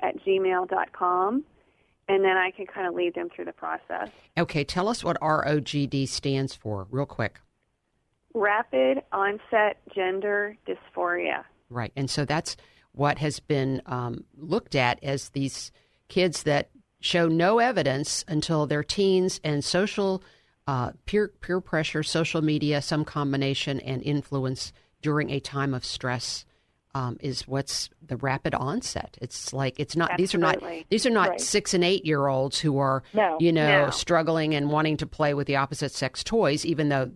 at 0.00 0.24
gmail.com, 0.24 1.44
and 2.08 2.24
then 2.24 2.36
I 2.36 2.50
can 2.50 2.66
kind 2.66 2.86
of 2.86 2.94
lead 2.94 3.14
them 3.14 3.28
through 3.34 3.46
the 3.46 3.52
process. 3.52 4.10
Okay, 4.38 4.64
tell 4.64 4.88
us 4.88 5.02
what 5.02 5.18
ROGD 5.20 6.08
stands 6.08 6.54
for, 6.54 6.86
real 6.90 7.06
quick. 7.06 7.40
Rapid 8.34 9.02
Onset 9.12 9.78
Gender 9.94 10.56
Dysphoria. 10.66 11.44
Right, 11.70 11.92
and 11.96 12.10
so 12.10 12.24
that's 12.24 12.56
what 12.92 13.18
has 13.18 13.40
been 13.40 13.82
um, 13.86 14.24
looked 14.36 14.74
at 14.74 15.02
as 15.02 15.30
these 15.30 15.72
kids 16.08 16.44
that 16.44 16.68
show 17.04 17.28
no 17.28 17.58
evidence 17.58 18.24
until 18.26 18.66
they're 18.66 18.82
teens 18.82 19.38
and 19.44 19.62
social 19.62 20.22
uh, 20.66 20.92
peer 21.04 21.28
peer 21.40 21.60
pressure, 21.60 22.02
social 22.02 22.40
media, 22.40 22.80
some 22.80 23.04
combination, 23.04 23.78
and 23.80 24.02
influence 24.02 24.72
during 25.02 25.28
a 25.30 25.38
time 25.38 25.74
of 25.74 25.84
stress 25.84 26.46
um, 26.94 27.18
is 27.20 27.46
what's 27.46 27.90
the 28.00 28.16
rapid 28.16 28.54
onset. 28.54 29.18
It's 29.20 29.52
like 29.52 29.78
it's 29.78 29.94
not 29.96 30.12
Absolutely. 30.12 30.22
these 30.24 30.34
are 30.34 30.38
not 30.38 30.88
these 30.90 31.06
are 31.06 31.10
not 31.10 31.28
right. 31.30 31.40
six 31.40 31.74
and 31.74 31.84
eight 31.84 32.06
year 32.06 32.26
olds 32.28 32.58
who 32.58 32.78
are 32.78 33.02
no. 33.12 33.36
you 33.38 33.52
know 33.52 33.84
no. 33.86 33.90
struggling 33.90 34.54
and 34.54 34.70
wanting 34.70 34.96
to 34.98 35.06
play 35.06 35.34
with 35.34 35.46
the 35.46 35.56
opposite 35.56 35.92
sex 35.92 36.24
toys, 36.24 36.64
even 36.64 36.88
though 36.88 37.10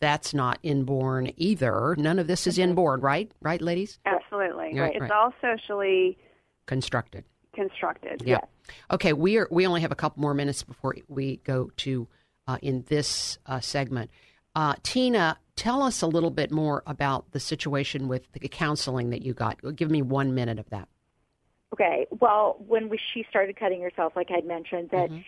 that's 0.00 0.32
not 0.32 0.58
inborn 0.62 1.30
either. 1.36 1.94
None 1.98 2.18
of 2.18 2.26
this 2.26 2.46
is 2.46 2.54
Mm-hmm. 2.54 2.70
inborn, 2.70 3.00
right? 3.00 3.30
Right, 3.42 3.60
ladies? 3.60 3.98
Absolutely. 4.06 4.78
Right, 4.78 4.92
It's 4.94 5.00
right. 5.02 5.10
all 5.10 5.34
socially 5.42 6.16
constructed. 6.66 7.24
Constructed. 7.54 8.22
Yeah. 8.24 8.38
Yes. 8.42 8.74
Okay, 8.90 9.12
we 9.12 9.38
are. 9.38 9.48
We 9.50 9.66
only 9.66 9.80
have 9.82 9.92
a 9.92 9.96
couple 9.96 10.20
more 10.20 10.34
minutes 10.34 10.62
before 10.62 10.96
we 11.08 11.36
go 11.44 11.70
to 11.78 12.08
uh, 12.46 12.58
in 12.62 12.84
this 12.88 13.38
uh, 13.46 13.60
segment. 13.60 14.10
Uh, 14.54 14.74
Tina, 14.82 15.38
tell 15.56 15.82
us 15.82 16.02
a 16.02 16.06
little 16.06 16.30
bit 16.30 16.50
more 16.50 16.82
about 16.86 17.32
the 17.32 17.40
situation 17.40 18.08
with 18.08 18.30
the 18.32 18.48
counseling 18.48 19.10
that 19.10 19.22
you 19.22 19.34
got. 19.34 19.58
Give 19.76 19.90
me 19.90 20.02
one 20.02 20.34
minute 20.34 20.58
of 20.58 20.68
that. 20.70 20.88
Okay. 21.72 22.06
Well, 22.20 22.56
when 22.66 22.88
we, 22.88 23.00
she 23.12 23.24
started 23.28 23.56
cutting 23.56 23.82
herself, 23.82 24.12
like 24.14 24.30
I'd 24.30 24.46
mentioned, 24.46 24.90
that 24.90 25.10
Mm-hmm. 25.10 25.18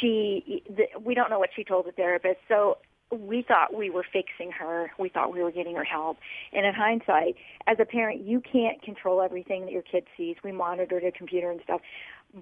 she, 0.00 0.62
the, 0.68 0.84
we 1.00 1.14
don't 1.14 1.30
know 1.30 1.38
what 1.38 1.50
she 1.56 1.64
told 1.64 1.86
the 1.86 1.92
therapist. 1.92 2.40
So 2.46 2.76
we 3.10 3.42
thought 3.46 3.74
we 3.74 3.90
were 3.90 4.04
fixing 4.12 4.50
her. 4.52 4.90
We 4.98 5.08
thought 5.08 5.32
we 5.32 5.42
were 5.42 5.52
getting 5.52 5.76
her 5.76 5.84
help. 5.84 6.18
And 6.52 6.66
in 6.66 6.74
hindsight, 6.74 7.36
as 7.66 7.78
a 7.80 7.84
parent, 7.84 8.22
you 8.22 8.40
can't 8.40 8.82
control 8.82 9.22
everything 9.22 9.62
that 9.62 9.72
your 9.72 9.82
kid 9.82 10.04
sees. 10.16 10.36
We 10.42 10.52
monitor 10.52 11.00
the 11.00 11.12
computer 11.12 11.50
and 11.50 11.60
stuff. 11.62 11.80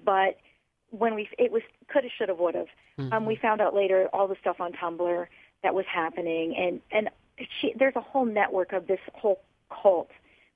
But 0.03 0.37
when 0.89 1.15
we, 1.15 1.29
it 1.37 1.51
was 1.51 1.61
coulda, 1.91 2.07
shoulda, 2.17 2.33
woulda. 2.33 2.65
Um, 3.11 3.25
we 3.25 3.35
found 3.35 3.61
out 3.61 3.75
later 3.75 4.07
all 4.13 4.27
the 4.27 4.37
stuff 4.39 4.59
on 4.59 4.71
Tumblr 4.73 5.27
that 5.63 5.73
was 5.73 5.85
happening, 5.93 6.55
and 6.57 6.81
and 6.91 7.09
she, 7.59 7.73
there's 7.77 7.95
a 7.95 8.01
whole 8.01 8.25
network 8.25 8.71
of 8.71 8.87
this 8.87 8.99
whole 9.13 9.41
cult 9.69 10.09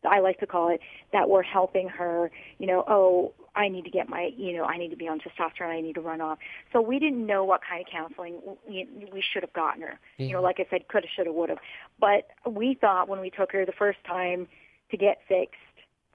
that 0.03 0.11
I 0.13 0.19
like 0.19 0.39
to 0.39 0.47
call 0.47 0.69
it, 0.69 0.79
that 1.11 1.29
were 1.29 1.43
helping 1.43 1.89
her, 1.89 2.31
you 2.57 2.67
know, 2.67 2.85
oh, 2.87 3.33
I 3.59 3.67
need 3.67 3.83
to 3.83 3.91
get 3.91 4.07
my, 4.07 4.31
you 4.37 4.55
know, 4.55 4.63
I 4.63 4.77
need 4.77 4.89
to 4.91 4.95
be 4.95 5.09
on 5.09 5.19
testosterone, 5.19 5.77
I 5.77 5.81
need 5.81 5.95
to 5.95 6.01
run 6.01 6.21
off. 6.21 6.39
So 6.71 6.81
we 6.81 6.97
didn't 6.97 7.25
know 7.25 7.43
what 7.43 7.59
kind 7.69 7.85
of 7.85 7.91
counseling 7.91 8.39
we, 8.65 8.87
we 9.11 9.21
should 9.21 9.43
have 9.43 9.51
gotten 9.51 9.81
her. 9.81 9.99
Yeah. 10.17 10.27
You 10.27 10.33
know, 10.33 10.41
like 10.41 10.61
I 10.61 10.65
said, 10.69 10.87
could 10.87 11.03
have, 11.03 11.11
should 11.13 11.25
have, 11.25 11.35
would 11.35 11.49
have. 11.49 11.59
But 11.99 12.29
we 12.49 12.77
thought 12.79 13.09
when 13.09 13.19
we 13.19 13.29
took 13.29 13.51
her 13.51 13.65
the 13.65 13.73
first 13.73 13.99
time 14.07 14.47
to 14.91 14.97
get 14.97 15.17
fixed 15.27 15.59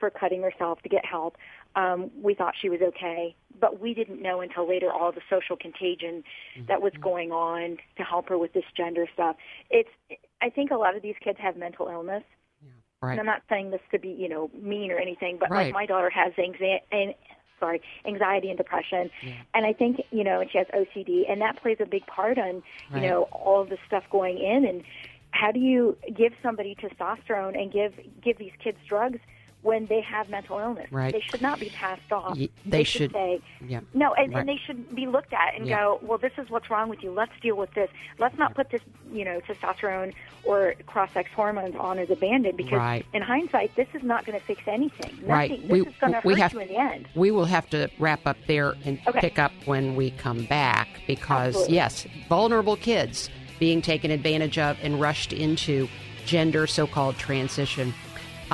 for 0.01 0.09
cutting 0.09 0.43
herself, 0.43 0.81
to 0.85 0.89
get 0.89 1.05
help, 1.05 1.37
um, 1.77 2.11
we 2.23 2.35
thought 2.35 2.55
she 2.59 2.71
was 2.71 2.81
okay. 2.81 3.37
But 3.61 3.79
we 3.79 3.93
didn't 3.93 4.23
know 4.23 4.41
until 4.41 4.67
later 4.67 4.91
all 4.91 5.13
the 5.13 5.21
social 5.29 5.57
contagion 5.57 6.25
that 6.67 6.81
was 6.81 6.93
going 7.01 7.31
on 7.31 7.77
to 7.99 8.03
help 8.03 8.31
her 8.31 8.39
with 8.39 8.55
this 8.55 8.65
gender 8.75 9.07
stuff. 9.13 9.37
It's, 9.69 9.91
I 10.41 10.49
think 10.49 10.71
a 10.71 10.77
lot 10.77 10.97
of 10.97 11.03
these 11.03 11.17
kids 11.23 11.39
have 11.41 11.59
mental 11.59 11.89
illness. 11.89 12.25
Right. 13.05 13.13
And 13.13 13.21
I'm 13.21 13.27
not 13.27 13.43
saying 13.49 13.71
this 13.71 13.81
to 13.93 13.99
be, 13.99 14.09
you 14.11 14.29
know, 14.29 14.51
mean 14.61 14.91
or 14.91 14.99
anything, 14.99 15.37
but 15.39 15.51
Right. 15.51 15.67
like 15.67 15.75
my 15.75 15.87
daughter 15.87 16.11
has 16.11 16.33
anxiety 16.39 16.81
and 16.93 17.15
sorry, 17.61 17.81
anxiety 18.07 18.49
and 18.49 18.59
depression. 18.59 19.11
And 19.55 19.65
I 19.65 19.73
think, 19.73 20.01
you 20.11 20.25
know, 20.25 20.41
and 20.41 20.51
she 20.51 20.59
has 20.59 20.67
OCD 20.75 21.25
and 21.31 21.41
that 21.41 21.63
plays 21.63 21.79
a 21.81 21.87
big 21.87 22.05
part 22.07 22.37
on, 22.37 22.63
Right. 22.91 23.03
you 23.03 23.09
know, 23.09 23.23
all 23.33 23.61
of 23.61 23.69
the 23.69 23.79
stuff 23.87 24.05
going 24.11 24.39
in 24.39 24.65
and 24.67 24.83
how 25.31 25.51
do 25.51 25.59
you 25.61 25.97
give 26.15 26.33
somebody 26.43 26.77
testosterone 26.77 27.61
and 27.61 27.73
give 27.73 27.93
give 28.23 28.39
these 28.39 28.53
kids 28.63 28.79
drugs 28.89 29.19
when 29.65 29.87
they 29.87 30.01
have 30.03 30.29
mental 30.29 30.59
illness? 30.59 30.87
Right. 30.93 31.13
They 31.13 31.21
should 31.23 31.43
not 31.43 31.59
be 31.59 31.71
passed 31.71 32.13
off. 32.13 32.37
Ye- 32.37 32.51
they 32.67 32.85
should- 32.85 33.11
say 33.13 33.41
yeah. 33.67 33.81
no, 33.95 34.13
and, 34.15 34.33
Right. 34.33 34.41
and 34.41 34.49
they 34.49 34.59
should 34.65 34.95
be 34.95 35.07
looked 35.07 35.33
at 35.33 35.55
and 35.57 35.67
Yeah. 35.67 35.81
go, 35.81 35.99
well, 36.03 36.19
this 36.19 36.33
is 36.39 36.51
what's 36.51 36.71
wrong 36.71 36.89
with 36.91 37.03
you. 37.03 37.11
Let's 37.11 37.33
deal 37.41 37.57
with 37.57 37.73
this. 37.75 37.91
Let's 38.19 38.37
not 38.39 38.55
put 38.55 38.71
this, 38.71 38.83
you 39.11 39.25
know, 39.25 39.41
testosterone 39.41 40.13
or 40.45 40.75
cross-sex 40.87 41.31
hormones 41.35 41.75
on 41.77 41.99
as 41.99 42.11
a 42.11 42.17
band-aid 42.17 42.57
because 42.59 42.79
Right. 42.79 43.07
in 43.15 43.23
hindsight, 43.23 43.75
this 43.75 43.89
is 43.95 44.03
not 44.03 44.27
going 44.27 44.39
to 44.39 44.45
fix 44.45 44.61
anything. 44.69 45.11
Nothing. 45.13 45.29
Right. 45.29 45.63
This 45.63 45.71
we, 45.71 45.81
is 45.81 45.95
going 45.99 46.13
to 46.13 46.21
hurt 46.21 46.39
have, 46.39 46.53
you 46.53 46.61
in 46.61 46.69
the 46.69 46.77
end. 46.77 47.09
We 47.15 47.31
will 47.31 47.47
have 47.47 47.69
to 47.71 47.89
wrap 47.99 48.27
up 48.27 48.37
there 48.47 48.75
and 48.85 49.01
Okay. 49.09 49.21
pick 49.21 49.39
up 49.39 49.53
when 49.65 49.97
we 49.97 50.11
come 50.11 50.45
back 50.45 50.89
because, 51.07 51.55
Absolutely. 51.55 51.75
yes, 51.75 52.07
vulnerable 52.29 52.77
kids 52.77 53.31
being 53.59 53.81
taken 53.81 54.11
advantage 54.11 54.59
of 54.59 54.77
and 54.83 55.01
rushed 55.01 55.33
into 55.33 55.89
gender 56.27 56.67
so 56.67 56.87
called 56.87 57.17
transition. 57.17 57.95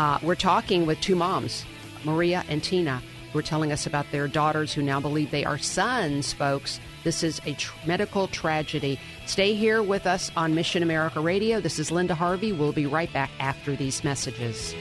Uh, 0.00 0.18
we're 0.22 0.34
talking 0.34 0.86
with 0.86 0.98
two 1.02 1.14
moms, 1.14 1.66
Maria 2.04 2.42
and 2.48 2.64
Tina, 2.64 3.02
who 3.30 3.38
are 3.38 3.42
telling 3.42 3.70
us 3.70 3.84
about 3.84 4.06
their 4.10 4.26
daughters 4.28 4.72
who 4.72 4.80
now 4.80 4.98
believe 4.98 5.30
they 5.30 5.44
are 5.44 5.58
sons, 5.58 6.32
folks. 6.32 6.80
This 7.04 7.22
is 7.22 7.38
a 7.44 7.52
tr- 7.52 7.74
medical 7.84 8.26
tragedy. 8.26 8.98
Stay 9.26 9.52
here 9.54 9.82
with 9.82 10.06
us 10.06 10.30
on 10.38 10.54
Mission 10.54 10.82
America 10.82 11.20
Radio. 11.20 11.60
This 11.60 11.78
is 11.78 11.90
Linda 11.90 12.14
Harvey. 12.14 12.50
We'll 12.50 12.72
be 12.72 12.86
right 12.86 13.12
back 13.12 13.28
after 13.40 13.76
these 13.76 14.02
messages. 14.02 14.74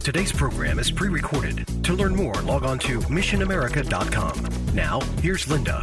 Today's 0.00 0.32
program 0.32 0.78
is 0.78 0.90
pre 0.90 1.08
recorded. 1.08 1.66
To 1.84 1.94
learn 1.94 2.14
more, 2.14 2.34
log 2.42 2.64
on 2.64 2.78
to 2.80 3.00
missionamerica.com. 3.00 4.74
Now, 4.74 5.00
here's 5.22 5.48
Linda. 5.48 5.82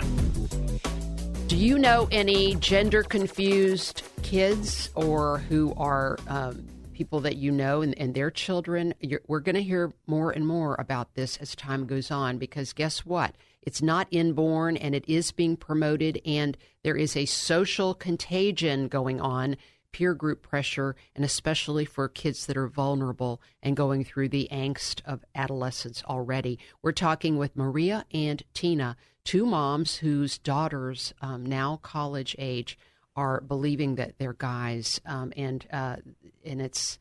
Do 1.48 1.56
you 1.56 1.80
know 1.80 2.10
any 2.12 2.56
gender 2.56 3.04
confused 3.04 4.04
kids 4.22 4.90
or 4.96 5.38
who 5.38 5.74
are 5.78 6.18
um, 6.28 6.68
people 6.92 7.22
that 7.22 7.38
you 7.38 7.52
know 7.52 7.82
and, 7.82 7.98
and 7.98 8.14
their 8.14 8.30
children? 8.30 8.94
You're, 9.00 9.22
we're 9.28 9.40
going 9.40 9.56
to 9.56 9.64
hear 9.64 9.94
more 10.08 10.32
and 10.32 10.46
more 10.46 10.76
about 10.78 11.16
this 11.16 11.38
as 11.38 11.56
time 11.56 11.86
goes 11.86 12.12
on 12.12 12.38
because 12.38 12.74
guess 12.74 13.06
what? 13.06 13.34
It's 13.62 13.82
not 13.82 14.10
inborn 14.12 14.76
and 14.76 14.94
it 14.94 15.06
is 15.08 15.32
being 15.32 15.56
promoted, 15.56 16.20
and 16.26 16.58
there 16.84 16.98
is 16.98 17.16
a 17.16 17.26
social 17.26 17.94
contagion 17.94 18.90
going 18.90 19.22
on, 19.22 19.56
peer 19.94 20.14
group 20.14 20.42
pressure, 20.42 20.98
and 21.16 21.24
especially 21.24 21.86
for 21.86 22.10
kids 22.10 22.46
that 22.48 22.58
are 22.58 22.68
vulnerable 22.68 23.42
and 23.64 23.78
going 23.78 24.04
through 24.04 24.28
the 24.30 24.50
angst 24.52 25.00
of 25.06 25.24
adolescence 25.34 26.04
already. 26.10 26.60
We're 26.82 26.92
talking 26.92 27.38
with 27.38 27.56
Maria 27.56 28.06
and 28.12 28.44
Tina, 28.54 28.98
two 29.28 29.46
moms 29.46 29.98
whose 29.98 30.38
daughters, 30.38 31.14
um, 31.22 31.46
now 31.46 31.76
college 31.84 32.34
age, 32.40 32.80
are 33.18 33.42
believing 33.42 33.96
that 33.96 34.18
they're 34.18 34.32
guys, 34.32 35.02
um, 35.06 35.34
and 35.36 35.68
uh, 35.72 35.98
and 36.46 36.62
it's 36.62 36.98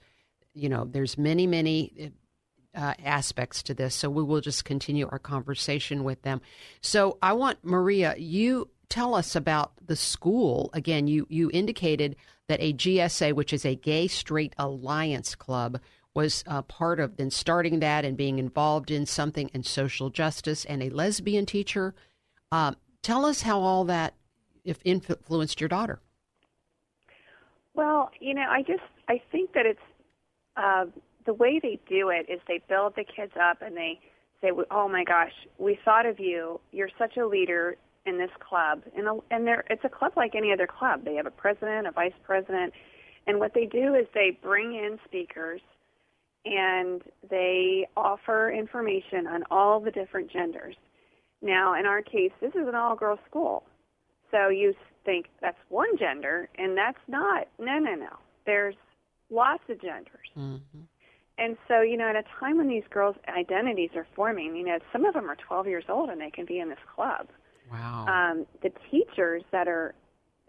you 0.52 0.68
know 0.68 0.84
there's 0.90 1.16
many 1.16 1.46
many 1.46 2.10
uh, 2.74 2.94
aspects 3.04 3.62
to 3.62 3.74
this. 3.74 3.94
So 3.94 4.10
we 4.10 4.24
will 4.24 4.40
just 4.40 4.64
continue 4.64 5.08
our 5.08 5.20
conversation 5.20 6.02
with 6.02 6.22
them. 6.22 6.40
So 6.80 7.16
I 7.22 7.32
want 7.34 7.58
Maria, 7.62 8.16
you 8.18 8.70
tell 8.88 9.14
us 9.14 9.36
about 9.36 9.72
the 9.86 9.96
school 9.96 10.70
again. 10.72 11.06
You 11.06 11.28
you 11.30 11.48
indicated 11.52 12.16
that 12.48 12.60
a 12.60 12.72
GSA, 12.72 13.34
which 13.34 13.52
is 13.52 13.64
a 13.64 13.76
Gay 13.76 14.08
Straight 14.08 14.52
Alliance 14.58 15.36
Club, 15.36 15.80
was 16.12 16.42
uh, 16.48 16.62
part 16.62 16.98
of 16.98 17.18
then 17.18 17.30
starting 17.30 17.78
that 17.80 18.04
and 18.04 18.16
being 18.16 18.40
involved 18.40 18.90
in 18.90 19.06
something 19.06 19.48
in 19.54 19.62
social 19.62 20.10
justice, 20.10 20.64
and 20.64 20.82
a 20.82 20.90
lesbian 20.90 21.46
teacher. 21.46 21.94
Um, 22.52 22.76
tell 23.02 23.24
us 23.24 23.42
how 23.42 23.60
all 23.60 23.84
that 23.84 24.14
if 24.64 24.78
influenced 24.84 25.60
your 25.60 25.68
daughter. 25.68 26.00
Well, 27.74 28.10
you 28.20 28.34
know, 28.34 28.46
I 28.48 28.62
just 28.62 28.82
I 29.08 29.20
think 29.30 29.52
that 29.52 29.66
it's 29.66 29.80
uh, 30.56 30.86
the 31.24 31.34
way 31.34 31.60
they 31.62 31.78
do 31.88 32.08
it 32.08 32.30
is 32.30 32.40
they 32.48 32.60
build 32.68 32.94
the 32.96 33.04
kids 33.04 33.32
up 33.40 33.62
and 33.62 33.76
they 33.76 34.00
say, 34.40 34.50
"Oh 34.70 34.88
my 34.88 35.04
gosh, 35.04 35.32
we 35.58 35.78
thought 35.84 36.06
of 36.06 36.18
you. 36.18 36.60
You're 36.72 36.90
such 36.98 37.16
a 37.16 37.26
leader 37.26 37.76
in 38.06 38.18
this 38.18 38.30
club." 38.40 38.82
And 38.96 39.06
a, 39.06 39.18
and 39.30 39.46
they're, 39.46 39.64
it's 39.68 39.84
a 39.84 39.88
club 39.88 40.12
like 40.16 40.34
any 40.34 40.52
other 40.52 40.66
club. 40.66 41.04
They 41.04 41.14
have 41.16 41.26
a 41.26 41.30
president, 41.30 41.86
a 41.86 41.90
vice 41.90 42.14
president, 42.24 42.72
and 43.26 43.38
what 43.38 43.52
they 43.54 43.66
do 43.66 43.94
is 43.94 44.06
they 44.14 44.38
bring 44.42 44.74
in 44.74 44.98
speakers 45.04 45.60
and 46.44 47.02
they 47.28 47.88
offer 47.96 48.50
information 48.50 49.26
on 49.26 49.42
all 49.50 49.80
the 49.80 49.90
different 49.90 50.30
genders. 50.30 50.76
Now, 51.42 51.78
in 51.78 51.86
our 51.86 52.02
case, 52.02 52.32
this 52.40 52.54
is 52.54 52.66
an 52.66 52.74
all-girls 52.74 53.18
school. 53.28 53.62
So 54.30 54.48
you 54.48 54.74
think 55.04 55.26
that's 55.40 55.58
one 55.68 55.96
gender, 55.98 56.48
and 56.56 56.76
that's 56.76 56.98
not. 57.08 57.48
No, 57.58 57.78
no, 57.78 57.94
no. 57.94 58.16
There's 58.44 58.74
lots 59.30 59.62
of 59.68 59.80
genders. 59.80 60.28
Mm-hmm. 60.36 60.80
And 61.38 61.56
so, 61.68 61.82
you 61.82 61.96
know, 61.96 62.08
at 62.08 62.16
a 62.16 62.24
time 62.40 62.56
when 62.56 62.68
these 62.68 62.84
girls' 62.90 63.16
identities 63.28 63.90
are 63.94 64.06
forming, 64.14 64.56
you 64.56 64.64
know, 64.64 64.78
some 64.92 65.04
of 65.04 65.14
them 65.14 65.30
are 65.30 65.36
12 65.36 65.66
years 65.66 65.84
old 65.88 66.08
and 66.08 66.20
they 66.20 66.30
can 66.30 66.46
be 66.46 66.58
in 66.58 66.68
this 66.68 66.78
club. 66.94 67.28
Wow. 67.70 68.06
Um, 68.08 68.46
the 68.62 68.72
teachers 68.90 69.42
that 69.52 69.68
are 69.68 69.94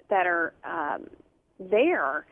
that 0.09 0.27
are 0.27 0.53
um, 0.63 1.07
there 1.59 2.25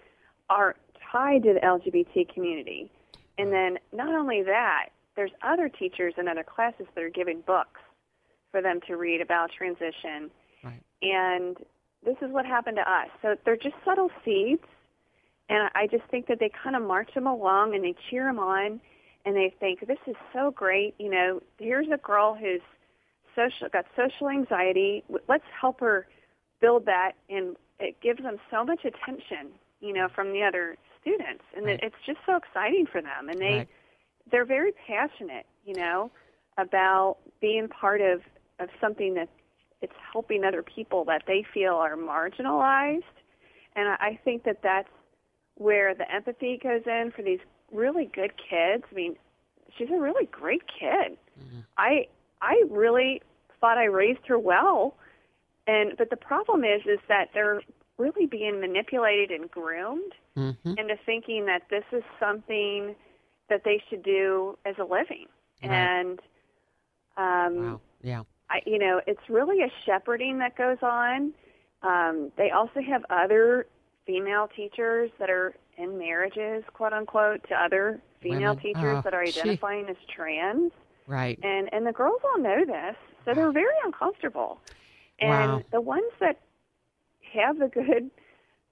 are 0.49 0.75
tied 1.11 1.43
to 1.43 1.53
the 1.53 1.59
LGBT 1.59 2.33
community, 2.33 2.89
and 3.37 3.51
then 3.51 3.79
not 3.91 4.13
only 4.13 4.43
that, 4.43 4.89
there's 5.15 5.31
other 5.41 5.69
teachers 5.69 6.13
in 6.17 6.27
other 6.27 6.43
classes 6.43 6.85
that 6.93 7.03
are 7.03 7.09
giving 7.09 7.41
books 7.41 7.81
for 8.55 8.61
them 8.61 8.79
to 8.87 8.95
read 8.95 9.19
about 9.19 9.51
transition. 9.51 10.31
Right. 10.63 10.81
And 11.01 11.57
this 12.05 12.15
is 12.21 12.31
what 12.31 12.45
happened 12.45 12.77
to 12.77 12.89
us. 12.89 13.09
So 13.21 13.35
they're 13.43 13.57
just 13.57 13.75
subtle 13.83 14.09
seeds, 14.23 14.63
and 15.49 15.69
I 15.75 15.87
just 15.87 16.05
think 16.09 16.27
that 16.27 16.39
they 16.39 16.49
kind 16.63 16.73
of 16.73 16.83
march 16.83 17.13
them 17.13 17.27
along 17.27 17.75
and 17.75 17.83
they 17.83 17.95
cheer 18.09 18.23
them 18.23 18.39
on, 18.39 18.79
and 19.25 19.35
they 19.35 19.53
think 19.59 19.85
this 19.85 19.97
is 20.07 20.15
so 20.31 20.51
great. 20.51 20.95
You 20.99 21.09
know, 21.09 21.41
here's 21.59 21.87
a 21.93 21.97
girl 21.97 22.33
who's 22.33 22.61
social 23.35 23.67
got 23.73 23.87
social 23.97 24.29
anxiety. 24.29 25.03
Let's 25.27 25.43
help 25.59 25.81
her 25.81 26.07
build 26.61 26.85
that, 26.85 27.11
and 27.29 27.57
it 27.81 27.99
gives 28.01 28.23
them 28.23 28.37
so 28.49 28.63
much 28.63 28.85
attention. 28.85 29.51
You 29.81 29.91
know, 29.91 30.07
from 30.15 30.31
the 30.31 30.43
other 30.43 30.77
students, 31.01 31.43
and 31.57 31.65
Right. 31.65 31.79
it's 31.83 31.95
just 32.05 32.19
so 32.25 32.37
exciting 32.37 32.85
for 32.85 33.01
them, 33.01 33.27
and 33.27 33.37
they 33.37 33.57
Right. 33.57 33.67
they're 34.31 34.45
very 34.45 34.71
passionate. 34.71 35.45
You 35.65 35.73
know, 35.73 36.11
about 36.57 37.17
being 37.41 37.67
part 37.67 37.99
of 37.99 38.21
of 38.59 38.69
something 38.79 39.13
that 39.15 39.29
it's 39.81 39.93
helping 40.11 40.43
other 40.43 40.63
people 40.63 41.03
that 41.05 41.23
they 41.27 41.45
feel 41.53 41.73
are 41.73 41.95
marginalized. 41.95 43.03
And 43.75 43.89
I 43.89 44.19
think 44.23 44.43
that 44.45 44.59
that's 44.63 44.87
where 45.55 45.93
the 45.93 46.09
empathy 46.13 46.57
goes 46.61 46.81
in 46.85 47.11
for 47.15 47.21
these 47.21 47.39
really 47.71 48.05
good 48.13 48.31
kids. 48.37 48.83
I 48.91 48.95
mean, 48.95 49.15
she's 49.77 49.89
a 49.89 49.99
really 49.99 50.25
great 50.31 50.63
kid. 50.67 51.17
I 51.77 52.07
I 52.41 52.63
really 52.69 53.21
thought 53.59 53.77
I 53.77 53.85
raised 53.85 54.25
her 54.27 54.39
well. 54.39 54.95
And 55.67 55.97
but 55.97 56.09
the 56.09 56.15
problem 56.17 56.63
is 56.63 56.81
is 56.85 56.99
that 57.09 57.29
they're 57.33 57.61
really 57.97 58.25
being 58.25 58.59
manipulated 58.61 59.31
and 59.31 59.49
groomed 59.49 60.13
Mm-hmm. 60.37 60.77
into 60.77 60.95
thinking 61.05 61.45
that 61.45 61.61
this 61.69 61.85
is 61.93 62.03
something 62.19 62.93
that 63.49 63.61
they 63.63 63.81
should 63.89 64.03
do 64.03 64.57
as 64.65 64.75
a 64.77 64.83
living. 64.83 65.27
Right. 65.63 65.71
And 65.71 66.19
um 67.17 67.63
Wow. 67.65 67.81
Yeah. 68.03 68.23
I, 68.49 68.61
you 68.65 68.77
know, 68.79 69.01
it's 69.07 69.27
really 69.29 69.61
a 69.63 69.71
shepherding 69.85 70.39
that 70.39 70.57
goes 70.57 70.77
on. 70.81 71.33
Um, 71.81 72.31
they 72.37 72.51
also 72.51 72.81
have 72.81 73.03
other 73.09 73.67
female 74.05 74.47
teachers 74.55 75.11
that 75.19 75.29
are 75.29 75.53
in 75.77 75.97
marriages, 75.97 76.63
quote 76.73 76.93
unquote, 76.93 77.41
to 77.49 77.55
other 77.55 77.99
female 78.21 78.55
Women. 78.55 78.57
teachers 78.57 78.97
Oh, 78.97 79.01
that 79.03 79.13
are 79.13 79.23
identifying 79.23 79.87
as 79.89 79.95
trans. 80.15 80.71
Right. 81.07 81.39
And 81.43 81.71
and 81.73 81.85
the 81.85 81.91
girls 81.91 82.21
all 82.23 82.39
know 82.41 82.65
this, 82.65 82.95
so 83.25 83.33
they're 83.33 83.51
very 83.51 83.75
uncomfortable. 83.83 84.59
And 85.19 85.51
Wow. 85.53 85.63
the 85.71 85.81
ones 85.81 86.11
that 86.19 86.39
have 87.33 87.59
the 87.59 87.67
good 87.67 88.09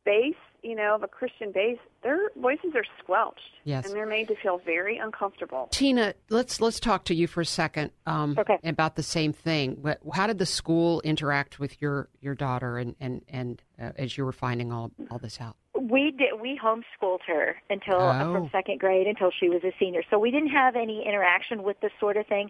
base, 0.06 0.36
you 0.64 0.76
know, 0.76 0.96
of 0.96 1.04
a 1.04 1.08
Christian 1.08 1.52
base, 1.52 1.78
their 2.04 2.30
voices 2.38 2.72
are 2.76 2.86
squelched. 3.02 3.40
Yes. 3.66 3.86
And 3.86 3.94
they're 3.96 4.06
made 4.08 4.28
to 4.30 4.36
feel 4.36 4.60
very 4.66 4.98
uncomfortable. 4.98 5.68
Tina, 5.72 6.14
let's 6.30 6.62
let's 6.62 6.80
talk 6.80 7.06
to 7.06 7.16
you 7.16 7.28
for 7.28 7.42
a 7.42 7.46
second 7.46 7.92
um, 8.06 8.36
Okay. 8.38 8.58
about 8.64 8.96
the 8.96 9.04
same 9.04 9.34
thing. 9.34 9.78
But 9.82 10.00
how 10.14 10.28
did 10.28 10.38
the 10.40 10.46
school 10.46 11.02
interact 11.02 11.60
with 11.60 11.82
your 11.82 12.10
your 12.22 12.36
daughter 12.36 12.78
and 12.78 12.96
and 13.00 13.22
and 13.28 13.62
uh, 13.82 13.92
as 13.98 14.18
you 14.18 14.26
were 14.26 14.32
finding 14.32 14.72
all 14.72 14.92
all 15.12 15.18
this 15.20 15.40
out? 15.42 15.56
We 15.80 16.12
did. 16.12 16.40
We 16.40 16.58
homeschooled 16.64 17.20
her 17.28 17.58
until 17.70 18.00
uh, 18.00 18.24
Oh. 18.26 18.34
from 18.34 18.50
second 18.52 18.80
grade 18.80 19.06
until 19.08 19.32
she 19.38 19.50
was 19.50 19.64
a 19.64 19.74
senior. 19.80 20.02
So 20.10 20.18
we 20.18 20.32
didn't 20.32 20.50
have 20.52 20.76
any 20.76 21.04
interaction 21.06 21.64
with 21.64 21.80
this 21.82 21.92
sort 22.00 22.16
of 22.16 22.26
thing. 22.28 22.50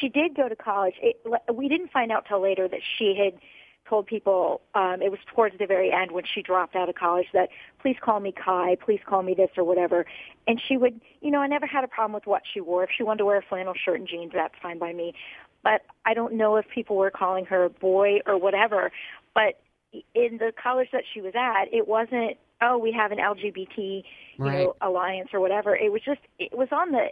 She 0.00 0.08
did 0.08 0.36
go 0.36 0.48
to 0.48 0.54
college. 0.56 0.94
It, 1.02 1.20
we 1.52 1.68
didn't 1.68 1.90
find 1.90 2.12
out 2.12 2.26
till 2.28 2.40
later 2.40 2.68
that 2.68 2.80
she 2.98 3.16
had 3.18 3.40
told 3.88 4.06
people. 4.06 4.60
Um, 4.74 5.02
it 5.02 5.10
was 5.10 5.20
towards 5.34 5.58
the 5.58 5.66
very 5.66 5.92
end 5.92 6.12
when 6.12 6.24
she 6.24 6.42
dropped 6.42 6.76
out 6.76 6.88
of 6.88 6.94
college 6.94 7.26
that 7.32 7.48
please 7.80 7.96
call 8.00 8.20
me 8.20 8.32
Kai, 8.32 8.76
please 8.84 9.00
call 9.06 9.22
me 9.22 9.34
this 9.34 9.50
or 9.56 9.64
whatever. 9.64 10.06
And 10.46 10.60
she 10.66 10.76
would, 10.76 11.00
you 11.20 11.30
know, 11.30 11.40
I 11.40 11.46
never 11.46 11.66
had 11.66 11.84
a 11.84 11.88
problem 11.88 12.12
with 12.12 12.26
what 12.26 12.42
she 12.52 12.60
wore. 12.60 12.84
If 12.84 12.90
she 12.96 13.02
wanted 13.02 13.18
to 13.18 13.24
wear 13.24 13.38
a 13.38 13.42
flannel 13.42 13.74
shirt 13.74 13.98
and 14.00 14.08
jeans, 14.08 14.32
that's 14.34 14.54
fine 14.62 14.78
by 14.78 14.92
me. 14.92 15.14
But 15.62 15.82
I 16.06 16.14
don't 16.14 16.34
know 16.34 16.56
if 16.56 16.66
people 16.68 16.96
were 16.96 17.10
calling 17.10 17.44
her 17.46 17.64
a 17.64 17.70
boy 17.70 18.20
or 18.26 18.38
whatever. 18.38 18.92
But 19.34 19.60
in 19.92 20.38
the 20.38 20.52
college 20.60 20.88
that 20.92 21.04
she 21.12 21.20
was 21.20 21.34
at, 21.34 21.72
it 21.72 21.88
wasn't 21.88 22.36
oh 22.60 22.76
we 22.76 22.92
have 22.92 23.12
an 23.12 23.18
LGBT 23.18 23.76
you 23.78 24.44
Right. 24.44 24.58
know 24.58 24.76
alliance 24.80 25.30
or 25.32 25.40
whatever. 25.40 25.76
It 25.76 25.92
was 25.92 26.02
just 26.02 26.20
it 26.38 26.56
was 26.56 26.68
on 26.70 26.92
the 26.92 27.08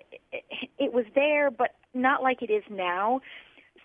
it 0.78 0.92
was 0.92 1.04
there, 1.14 1.50
but 1.50 1.74
not 1.94 2.22
like 2.22 2.42
it 2.42 2.50
is 2.50 2.62
now. 2.70 3.20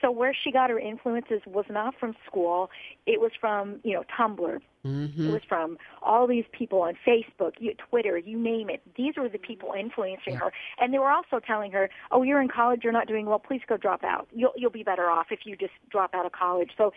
So 0.02 0.10
where 0.10 0.34
she 0.34 0.52
got 0.52 0.70
her 0.70 0.80
influences 0.80 1.42
was 1.46 1.66
not 1.70 1.94
from 2.00 2.16
school. 2.26 2.70
It 3.06 3.22
was 3.22 3.32
from 3.40 3.80
you 3.84 3.94
know 3.94 4.04
Tumblr. 4.18 4.60
Mm-hmm. 4.86 5.30
It 5.30 5.32
was 5.32 5.42
from 5.48 5.78
all 6.02 6.26
these 6.26 6.46
people 6.52 6.82
on 6.82 6.98
Facebook, 7.06 7.54
you, 7.60 7.76
Twitter, 7.76 8.18
you 8.18 8.38
name 8.38 8.70
it. 8.70 8.82
These 8.98 9.14
were 9.16 9.30
the 9.30 9.38
people 9.38 9.74
influencing 9.78 10.36
her, 10.36 10.52
and 10.80 10.92
they 10.92 10.98
were 10.98 11.12
also 11.12 11.40
telling 11.40 11.72
her, 11.72 11.90
"Oh, 12.12 12.24
you're 12.24 12.42
in 12.42 12.48
college, 12.48 12.82
you're 12.84 12.92
not 12.92 13.08
doing 13.08 13.28
well. 13.28 13.40
Please 13.40 13.62
go 13.68 13.78
drop 13.78 14.04
out. 14.04 14.28
You'll 14.34 14.54
you'll 14.56 14.72
be 14.72 14.84
better 14.84 15.10
off 15.10 15.28
if 15.30 15.42
you 15.46 15.56
just 15.56 15.74
drop 15.90 16.16
out 16.16 16.26
of 16.26 16.32
college." 16.32 16.72
So 16.78 16.94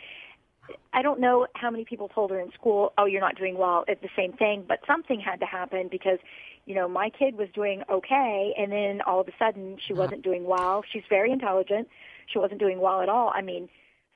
I 0.94 1.02
don't 1.02 1.20
know 1.20 1.46
how 1.54 1.70
many 1.70 1.84
people 1.84 2.08
told 2.08 2.30
her 2.30 2.40
in 2.40 2.50
school, 2.52 2.94
"Oh, 2.96 3.04
you're 3.04 3.20
not 3.20 3.36
doing 3.36 3.58
well." 3.58 3.84
It's 3.86 4.00
the 4.00 4.08
same 4.16 4.32
thing, 4.32 4.64
but 4.66 4.80
something 4.86 5.20
had 5.20 5.40
to 5.40 5.46
happen 5.46 5.88
because, 5.88 6.18
you 6.64 6.74
know, 6.74 6.88
my 6.88 7.10
kid 7.10 7.36
was 7.36 7.48
doing 7.54 7.82
okay, 7.90 8.54
and 8.56 8.72
then 8.72 9.02
all 9.02 9.20
of 9.20 9.28
a 9.28 9.32
sudden 9.38 9.76
she 9.86 9.92
wasn't 9.92 10.22
doing 10.22 10.44
well. 10.44 10.82
She's 10.90 11.04
very 11.10 11.30
intelligent. 11.30 11.88
She 12.26 12.38
wasn't 12.38 12.60
doing 12.60 12.80
well 12.80 13.00
at 13.00 13.08
all. 13.08 13.30
I 13.34 13.42
mean, 13.42 13.68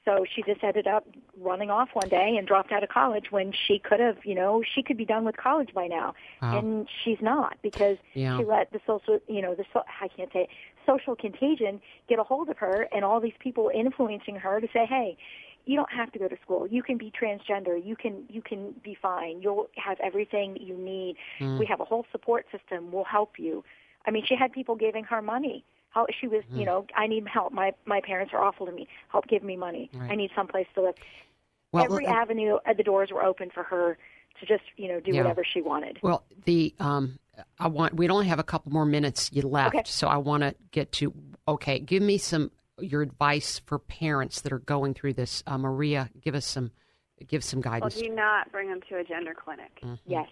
so 0.05 0.25
she 0.35 0.43
just 0.43 0.65
ended 0.65 0.87
up 0.87 1.07
running 1.39 1.71
off 1.71 1.91
one 1.93 2.09
day 2.09 2.37
and 2.39 2.47
dropped 2.47 2.73
out 2.73 2.83
of 2.83 2.89
college 2.89 3.27
when 3.31 3.53
she 3.53 3.79
could 3.79 4.01
have, 4.01 4.17
you 4.25 4.35
know, 4.35 4.63
she 4.75 4.83
could 4.83 4.97
be 4.97 5.05
done 5.05 5.25
with 5.25 5.37
college 5.37 5.71
by 5.75 5.87
now, 5.87 6.15
Wow. 6.41 6.59
and 6.59 6.89
she's 7.05 7.21
not 7.21 7.59
because 7.63 7.99
Yeah. 8.15 8.39
she 8.39 8.45
let 8.45 8.73
the 8.73 8.81
social, 8.87 9.21
you 9.29 9.43
know, 9.43 9.55
the 9.55 9.67
so, 9.73 9.83
I 10.01 10.09
can't 10.09 10.33
say 10.33 10.45
it, 10.45 10.49
social 10.87 11.15
contagion 11.15 11.81
get 12.09 12.19
a 12.19 12.23
hold 12.23 12.49
of 12.49 12.57
her, 12.59 12.89
and 12.93 13.05
all 13.05 13.21
these 13.21 13.37
people 13.39 13.71
influencing 13.75 14.37
her 14.37 14.61
to 14.61 14.69
say, 14.73 14.87
hey 14.87 15.17
you 15.67 15.77
don't 15.77 15.93
have 15.93 16.11
to 16.13 16.19
go 16.19 16.27
to 16.27 16.37
school. 16.43 16.67
You 16.67 16.83
can 16.83 16.97
be 16.97 17.11
transgender. 17.13 17.79
You 17.85 17.95
can 17.95 18.25
you 18.31 18.41
can 18.41 18.73
be 18.83 18.95
fine. 18.95 19.43
You'll 19.43 19.69
have 19.77 20.01
everything 20.01 20.57
you 20.59 20.75
need. 20.75 21.17
Mm. 21.41 21.59
We 21.59 21.67
have 21.67 21.79
a 21.81 21.85
whole 21.85 22.07
support 22.11 22.47
system. 22.51 22.91
We'll 22.91 23.05
help 23.05 23.39
you. 23.39 23.63
I 24.07 24.11
mean, 24.11 24.25
she 24.27 24.35
had 24.35 24.51
people 24.51 24.77
giving 24.77 25.05
her 25.05 25.21
money. 25.21 25.65
How 25.91 26.07
she 26.21 26.27
was, 26.29 26.45
Mm. 26.53 26.59
you 26.61 26.65
know, 26.67 26.87
I 26.95 27.07
need 27.07 27.27
help. 27.27 27.53
My 27.53 27.73
my 27.87 28.01
parents 28.01 28.33
are 28.35 28.43
awful 28.43 28.67
to 28.67 28.73
me. 28.73 28.87
Help 29.11 29.27
give 29.27 29.43
me 29.43 29.57
money. 29.57 29.91
Right. 29.95 30.11
I 30.13 30.15
need 30.15 30.31
someplace 30.37 30.67
to 30.75 30.83
live. 30.83 30.95
Well, 31.73 31.85
Every 31.85 32.07
uh, 32.07 32.13
avenue, 32.13 32.57
uh, 32.67 32.73
the 32.75 32.83
doors 32.83 33.11
were 33.13 33.23
open 33.25 33.51
for 33.51 33.63
her 33.63 33.99
to 34.41 34.47
just, 34.47 34.65
you 34.77 34.89
know, 34.89 35.01
do 35.01 35.13
Yeah. 35.13 35.23
whatever 35.23 35.45
she 35.45 35.61
wanted. 35.61 35.99
Well, 36.03 36.25
the 36.45 36.75
um, 36.79 37.19
I 37.59 37.69
want 37.69 37.95
we 37.95 38.09
only 38.09 38.27
have 38.29 38.39
a 38.39 38.45
couple 38.45 38.73
more 38.73 38.85
minutes 38.87 39.31
you 39.33 39.43
left, 39.43 39.75
Okay. 39.75 39.83
so 39.87 40.09
I 40.09 40.17
want 40.19 40.43
to 40.43 40.55
get 40.71 40.93
to. 40.93 41.13
Okay, 41.47 41.79
give 41.79 42.03
me 42.03 42.19
some 42.19 42.51
your 42.81 43.03
advice 43.03 43.59
for 43.67 43.79
parents 43.79 44.41
that 44.43 44.53
are 44.53 44.61
going 44.61 44.95
through 44.95 45.15
this. 45.15 45.43
Uh, 45.47 45.59
Maria, 45.59 46.11
give 46.21 46.35
us 46.35 46.47
some 46.47 46.71
give 47.27 47.43
some 47.43 47.61
Well, 47.61 47.73
guidance. 47.73 48.01
do 48.01 48.09
not 48.11 48.53
bring 48.53 48.69
them 48.69 48.81
to 48.89 48.97
a 48.99 49.05
gender 49.05 49.35
clinic. 49.35 49.71
Mm-hmm. 49.83 49.95
Yes. 50.07 50.29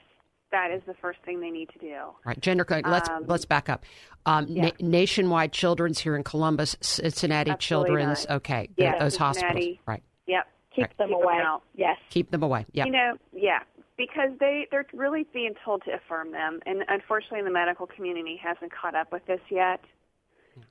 That 0.52 0.70
is 0.70 0.82
the 0.86 0.94
first 0.94 1.18
thing 1.24 1.40
they 1.40 1.50
need 1.50 1.68
to 1.70 1.78
do. 1.78 1.96
Right, 2.24 2.40
gender. 2.40 2.64
clinic. 2.64 2.86
Let's 2.86 3.08
Um, 3.08 3.24
let's 3.26 3.44
back 3.44 3.68
up. 3.68 3.84
Um, 4.26 4.46
yeah. 4.48 4.66
na- 4.66 4.70
nationwide 4.80 5.52
Children's 5.52 5.98
here 6.00 6.16
in 6.16 6.22
Columbus, 6.24 6.76
Cincinnati 6.80 7.50
Absolutely 7.50 7.88
Children's. 7.96 8.28
not. 8.28 8.36
Okay, 8.36 8.66
th- 8.66 8.70
Yeah, 8.76 8.98
those 8.98 9.16
hospitals. 9.16 9.76
Right, 9.86 10.02
Yep. 10.26 10.48
Keep 10.70 10.82
Right. 10.84 10.96
them 10.98 11.08
Keep 11.08 11.16
'em 11.18 11.22
away. 11.24 11.38
out. 11.38 11.62
Yes. 11.74 11.98
keep 12.10 12.30
them 12.30 12.42
away. 12.42 12.66
Yeah. 12.72 12.84
You 12.86 12.92
know, 12.92 13.18
yeah, 13.32 13.60
because 13.96 14.30
they 14.38 14.68
they're 14.70 14.86
really 14.92 15.24
being 15.32 15.54
told 15.64 15.82
to 15.84 15.92
affirm 15.94 16.30
them, 16.32 16.60
and 16.66 16.84
unfortunately, 16.88 17.42
the 17.42 17.50
medical 17.50 17.86
community 17.86 18.36
hasn't 18.36 18.72
caught 18.72 18.94
up 18.94 19.10
with 19.12 19.24
this 19.26 19.40
yet. 19.50 19.80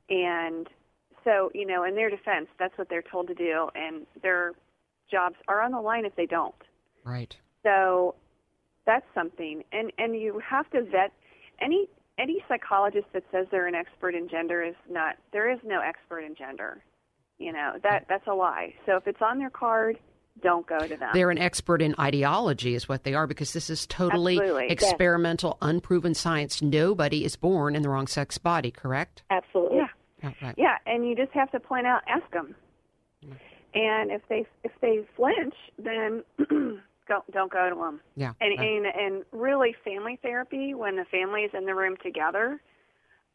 And 0.10 0.68
so, 1.24 1.52
you 1.54 1.66
know, 1.66 1.84
in 1.84 1.96
their 1.96 2.10
defense, 2.10 2.48
that's 2.60 2.78
what 2.78 2.90
they're 2.90 3.02
told 3.02 3.28
to 3.28 3.34
do, 3.36 3.70
and 3.76 4.06
their 4.22 4.54
jobs 5.10 5.36
are 5.48 5.62
on 5.62 5.72
the 5.72 5.82
line 5.82 6.06
if 6.06 6.16
they 6.16 6.26
don't. 6.26 6.56
Right. 7.04 7.36
So 7.64 8.16
that's 8.86 9.06
something, 9.14 9.64
and 9.72 9.92
and 9.98 10.16
you 10.16 10.42
have 10.48 10.70
to 10.72 10.84
vet 10.84 11.12
any 11.62 11.88
any 12.18 12.44
psychologist 12.48 13.08
that 13.14 13.24
says 13.32 13.48
they're 13.52 13.68
an 13.68 13.76
expert 13.76 14.16
in 14.16 14.30
gender 14.30 14.64
is 14.64 14.76
not. 14.90 15.16
There 15.32 15.52
is 15.52 15.60
no 15.64 15.82
expert 15.82 16.20
in 16.20 16.36
gender. 16.36 16.84
You 17.38 17.52
know 17.52 17.74
that 17.84 18.06
that's 18.08 18.28
a 18.28 18.34
lie. 18.34 18.74
So 18.86 18.96
if 18.96 19.08
it's 19.08 19.22
on 19.22 19.40
their 19.40 19.50
card, 19.50 19.98
don't 20.42 20.68
go 20.68 20.80
to 20.80 20.96
them. 20.96 21.10
They're 21.14 21.32
an 21.32 21.38
expert 21.38 21.82
in 21.82 21.96
ideology, 22.00 22.76
is 22.76 22.90
what 22.90 23.04
they 23.04 23.14
are, 23.14 23.28
because 23.28 23.54
this 23.54 23.70
is 23.70 23.88
totally 23.88 24.38
Absolutely. 24.38 24.64
Yes. 24.64 24.72
experimental, 24.72 25.58
unproven 25.62 26.14
science. 26.14 26.62
Nobody 26.62 27.26
is 27.26 27.36
born 27.36 27.76
in 27.76 27.82
the 27.82 27.90
wrong 27.90 28.08
sex 28.08 28.38
body, 28.38 28.72
correct? 28.72 29.24
Absolutely. 29.30 29.78
Yeah. 29.78 29.88
Yeah, 30.24 30.32
right. 30.42 30.56
Yeah, 30.58 30.78
and 30.86 31.08
you 31.08 31.16
just 31.16 31.32
have 31.32 31.52
to 31.52 31.60
point 31.60 31.86
out, 31.86 32.02
ask 32.08 32.30
them. 32.32 32.56
Mm. 33.26 33.36
And 33.74 34.12
if 34.12 34.22
they 34.30 34.46
if 34.64 34.72
they 34.82 35.06
flinch, 35.16 35.56
then 35.78 36.24
go, 37.08 37.24
don't 37.32 37.52
go 37.52 37.70
to 37.70 37.76
them. 37.76 38.02
Yeah. 38.16 38.34
And, 38.42 38.58
right. 38.58 38.68
and 38.68 38.86
and 38.86 39.24
really, 39.32 39.76
family 39.84 40.20
therapy 40.22 40.74
when 40.74 40.96
the 40.96 41.06
family 41.06 41.42
is 41.42 41.52
in 41.54 41.66
the 41.66 41.76
room 41.76 41.96
together, 42.04 42.62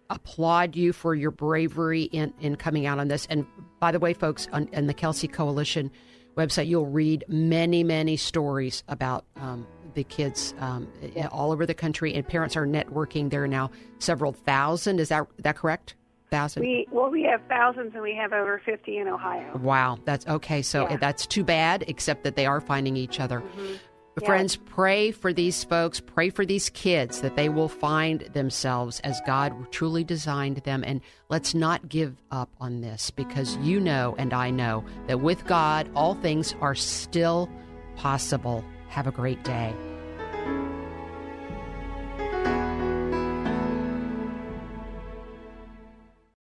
applaud 0.09 0.75
you 0.75 0.93
for 0.93 1.15
your 1.15 1.31
bravery 1.31 2.03
in 2.03 2.33
in 2.39 2.55
coming 2.57 2.85
out 2.85 2.99
on 2.99 3.07
this. 3.07 3.25
And 3.27 3.45
by 3.79 3.91
the 3.91 3.99
way, 3.99 4.13
folks, 4.13 4.47
on, 4.51 4.69
on 4.75 4.85
the 4.85 4.93
Kelsey 4.93 5.27
Coalition 5.27 5.89
website, 6.35 6.67
you'll 6.67 6.85
read 6.85 7.23
many, 7.27 7.83
many 7.83 8.17
stories 8.17 8.83
about 8.87 9.25
um, 9.37 9.65
the 9.93 10.03
kids 10.03 10.53
um, 10.59 10.87
all 11.31 11.51
over 11.51 11.65
the 11.65 11.73
country, 11.73 12.13
and 12.13 12.27
parents 12.27 12.55
are 12.55 12.65
networking. 12.67 13.29
There 13.29 13.43
are 13.43 13.47
now 13.47 13.71
several 13.99 14.33
thousand. 14.33 14.99
Is 14.99 15.09
that 15.09 15.27
that 15.39 15.55
correct? 15.55 15.95
Thousand. 16.31 16.63
We 16.63 16.87
well, 16.91 17.09
we 17.11 17.23
have 17.23 17.39
thousands, 17.47 17.93
and 17.93 18.01
we 18.01 18.15
have 18.15 18.33
over 18.33 18.61
fifty 18.65 18.97
in 18.97 19.07
Ohio. 19.07 19.57
Wow, 19.57 19.99
that's 20.05 20.25
okay. 20.27 20.63
So 20.63 20.89
Yeah. 20.89 20.97
that's 20.97 21.25
too 21.27 21.43
bad, 21.43 21.85
except 21.87 22.23
that 22.23 22.35
they 22.35 22.45
are 22.45 22.59
finding 22.59 22.97
each 22.97 23.19
other. 23.19 23.43
Yeah. 24.21 24.27
Friends, 24.27 24.55
pray 24.55 25.11
for 25.11 25.33
these 25.33 25.65
folks, 25.65 25.99
pray 25.99 26.29
for 26.29 26.45
these 26.45 26.69
kids 26.69 27.19
that 27.21 27.35
they 27.35 27.49
will 27.49 27.67
find 27.67 28.21
themselves 28.33 29.01
as 29.01 29.19
God 29.25 29.53
truly 29.71 30.05
designed 30.05 30.57
them. 30.57 30.83
And 30.85 31.01
let's 31.27 31.53
not 31.53 31.89
give 31.89 32.15
up 32.31 32.49
on 32.61 32.79
this 32.79 33.11
because 33.11 33.57
you 33.57 33.79
know, 33.79 34.15
and 34.17 34.33
I 34.33 34.51
know, 34.51 34.85
that 35.07 35.19
with 35.19 35.45
God, 35.45 35.89
all 35.95 36.15
things 36.15 36.55
are 36.61 36.75
still 36.75 37.49
possible. 37.97 38.63
Have 38.87 39.07
a 39.07 39.11
great 39.11 39.43
day. 39.43 39.73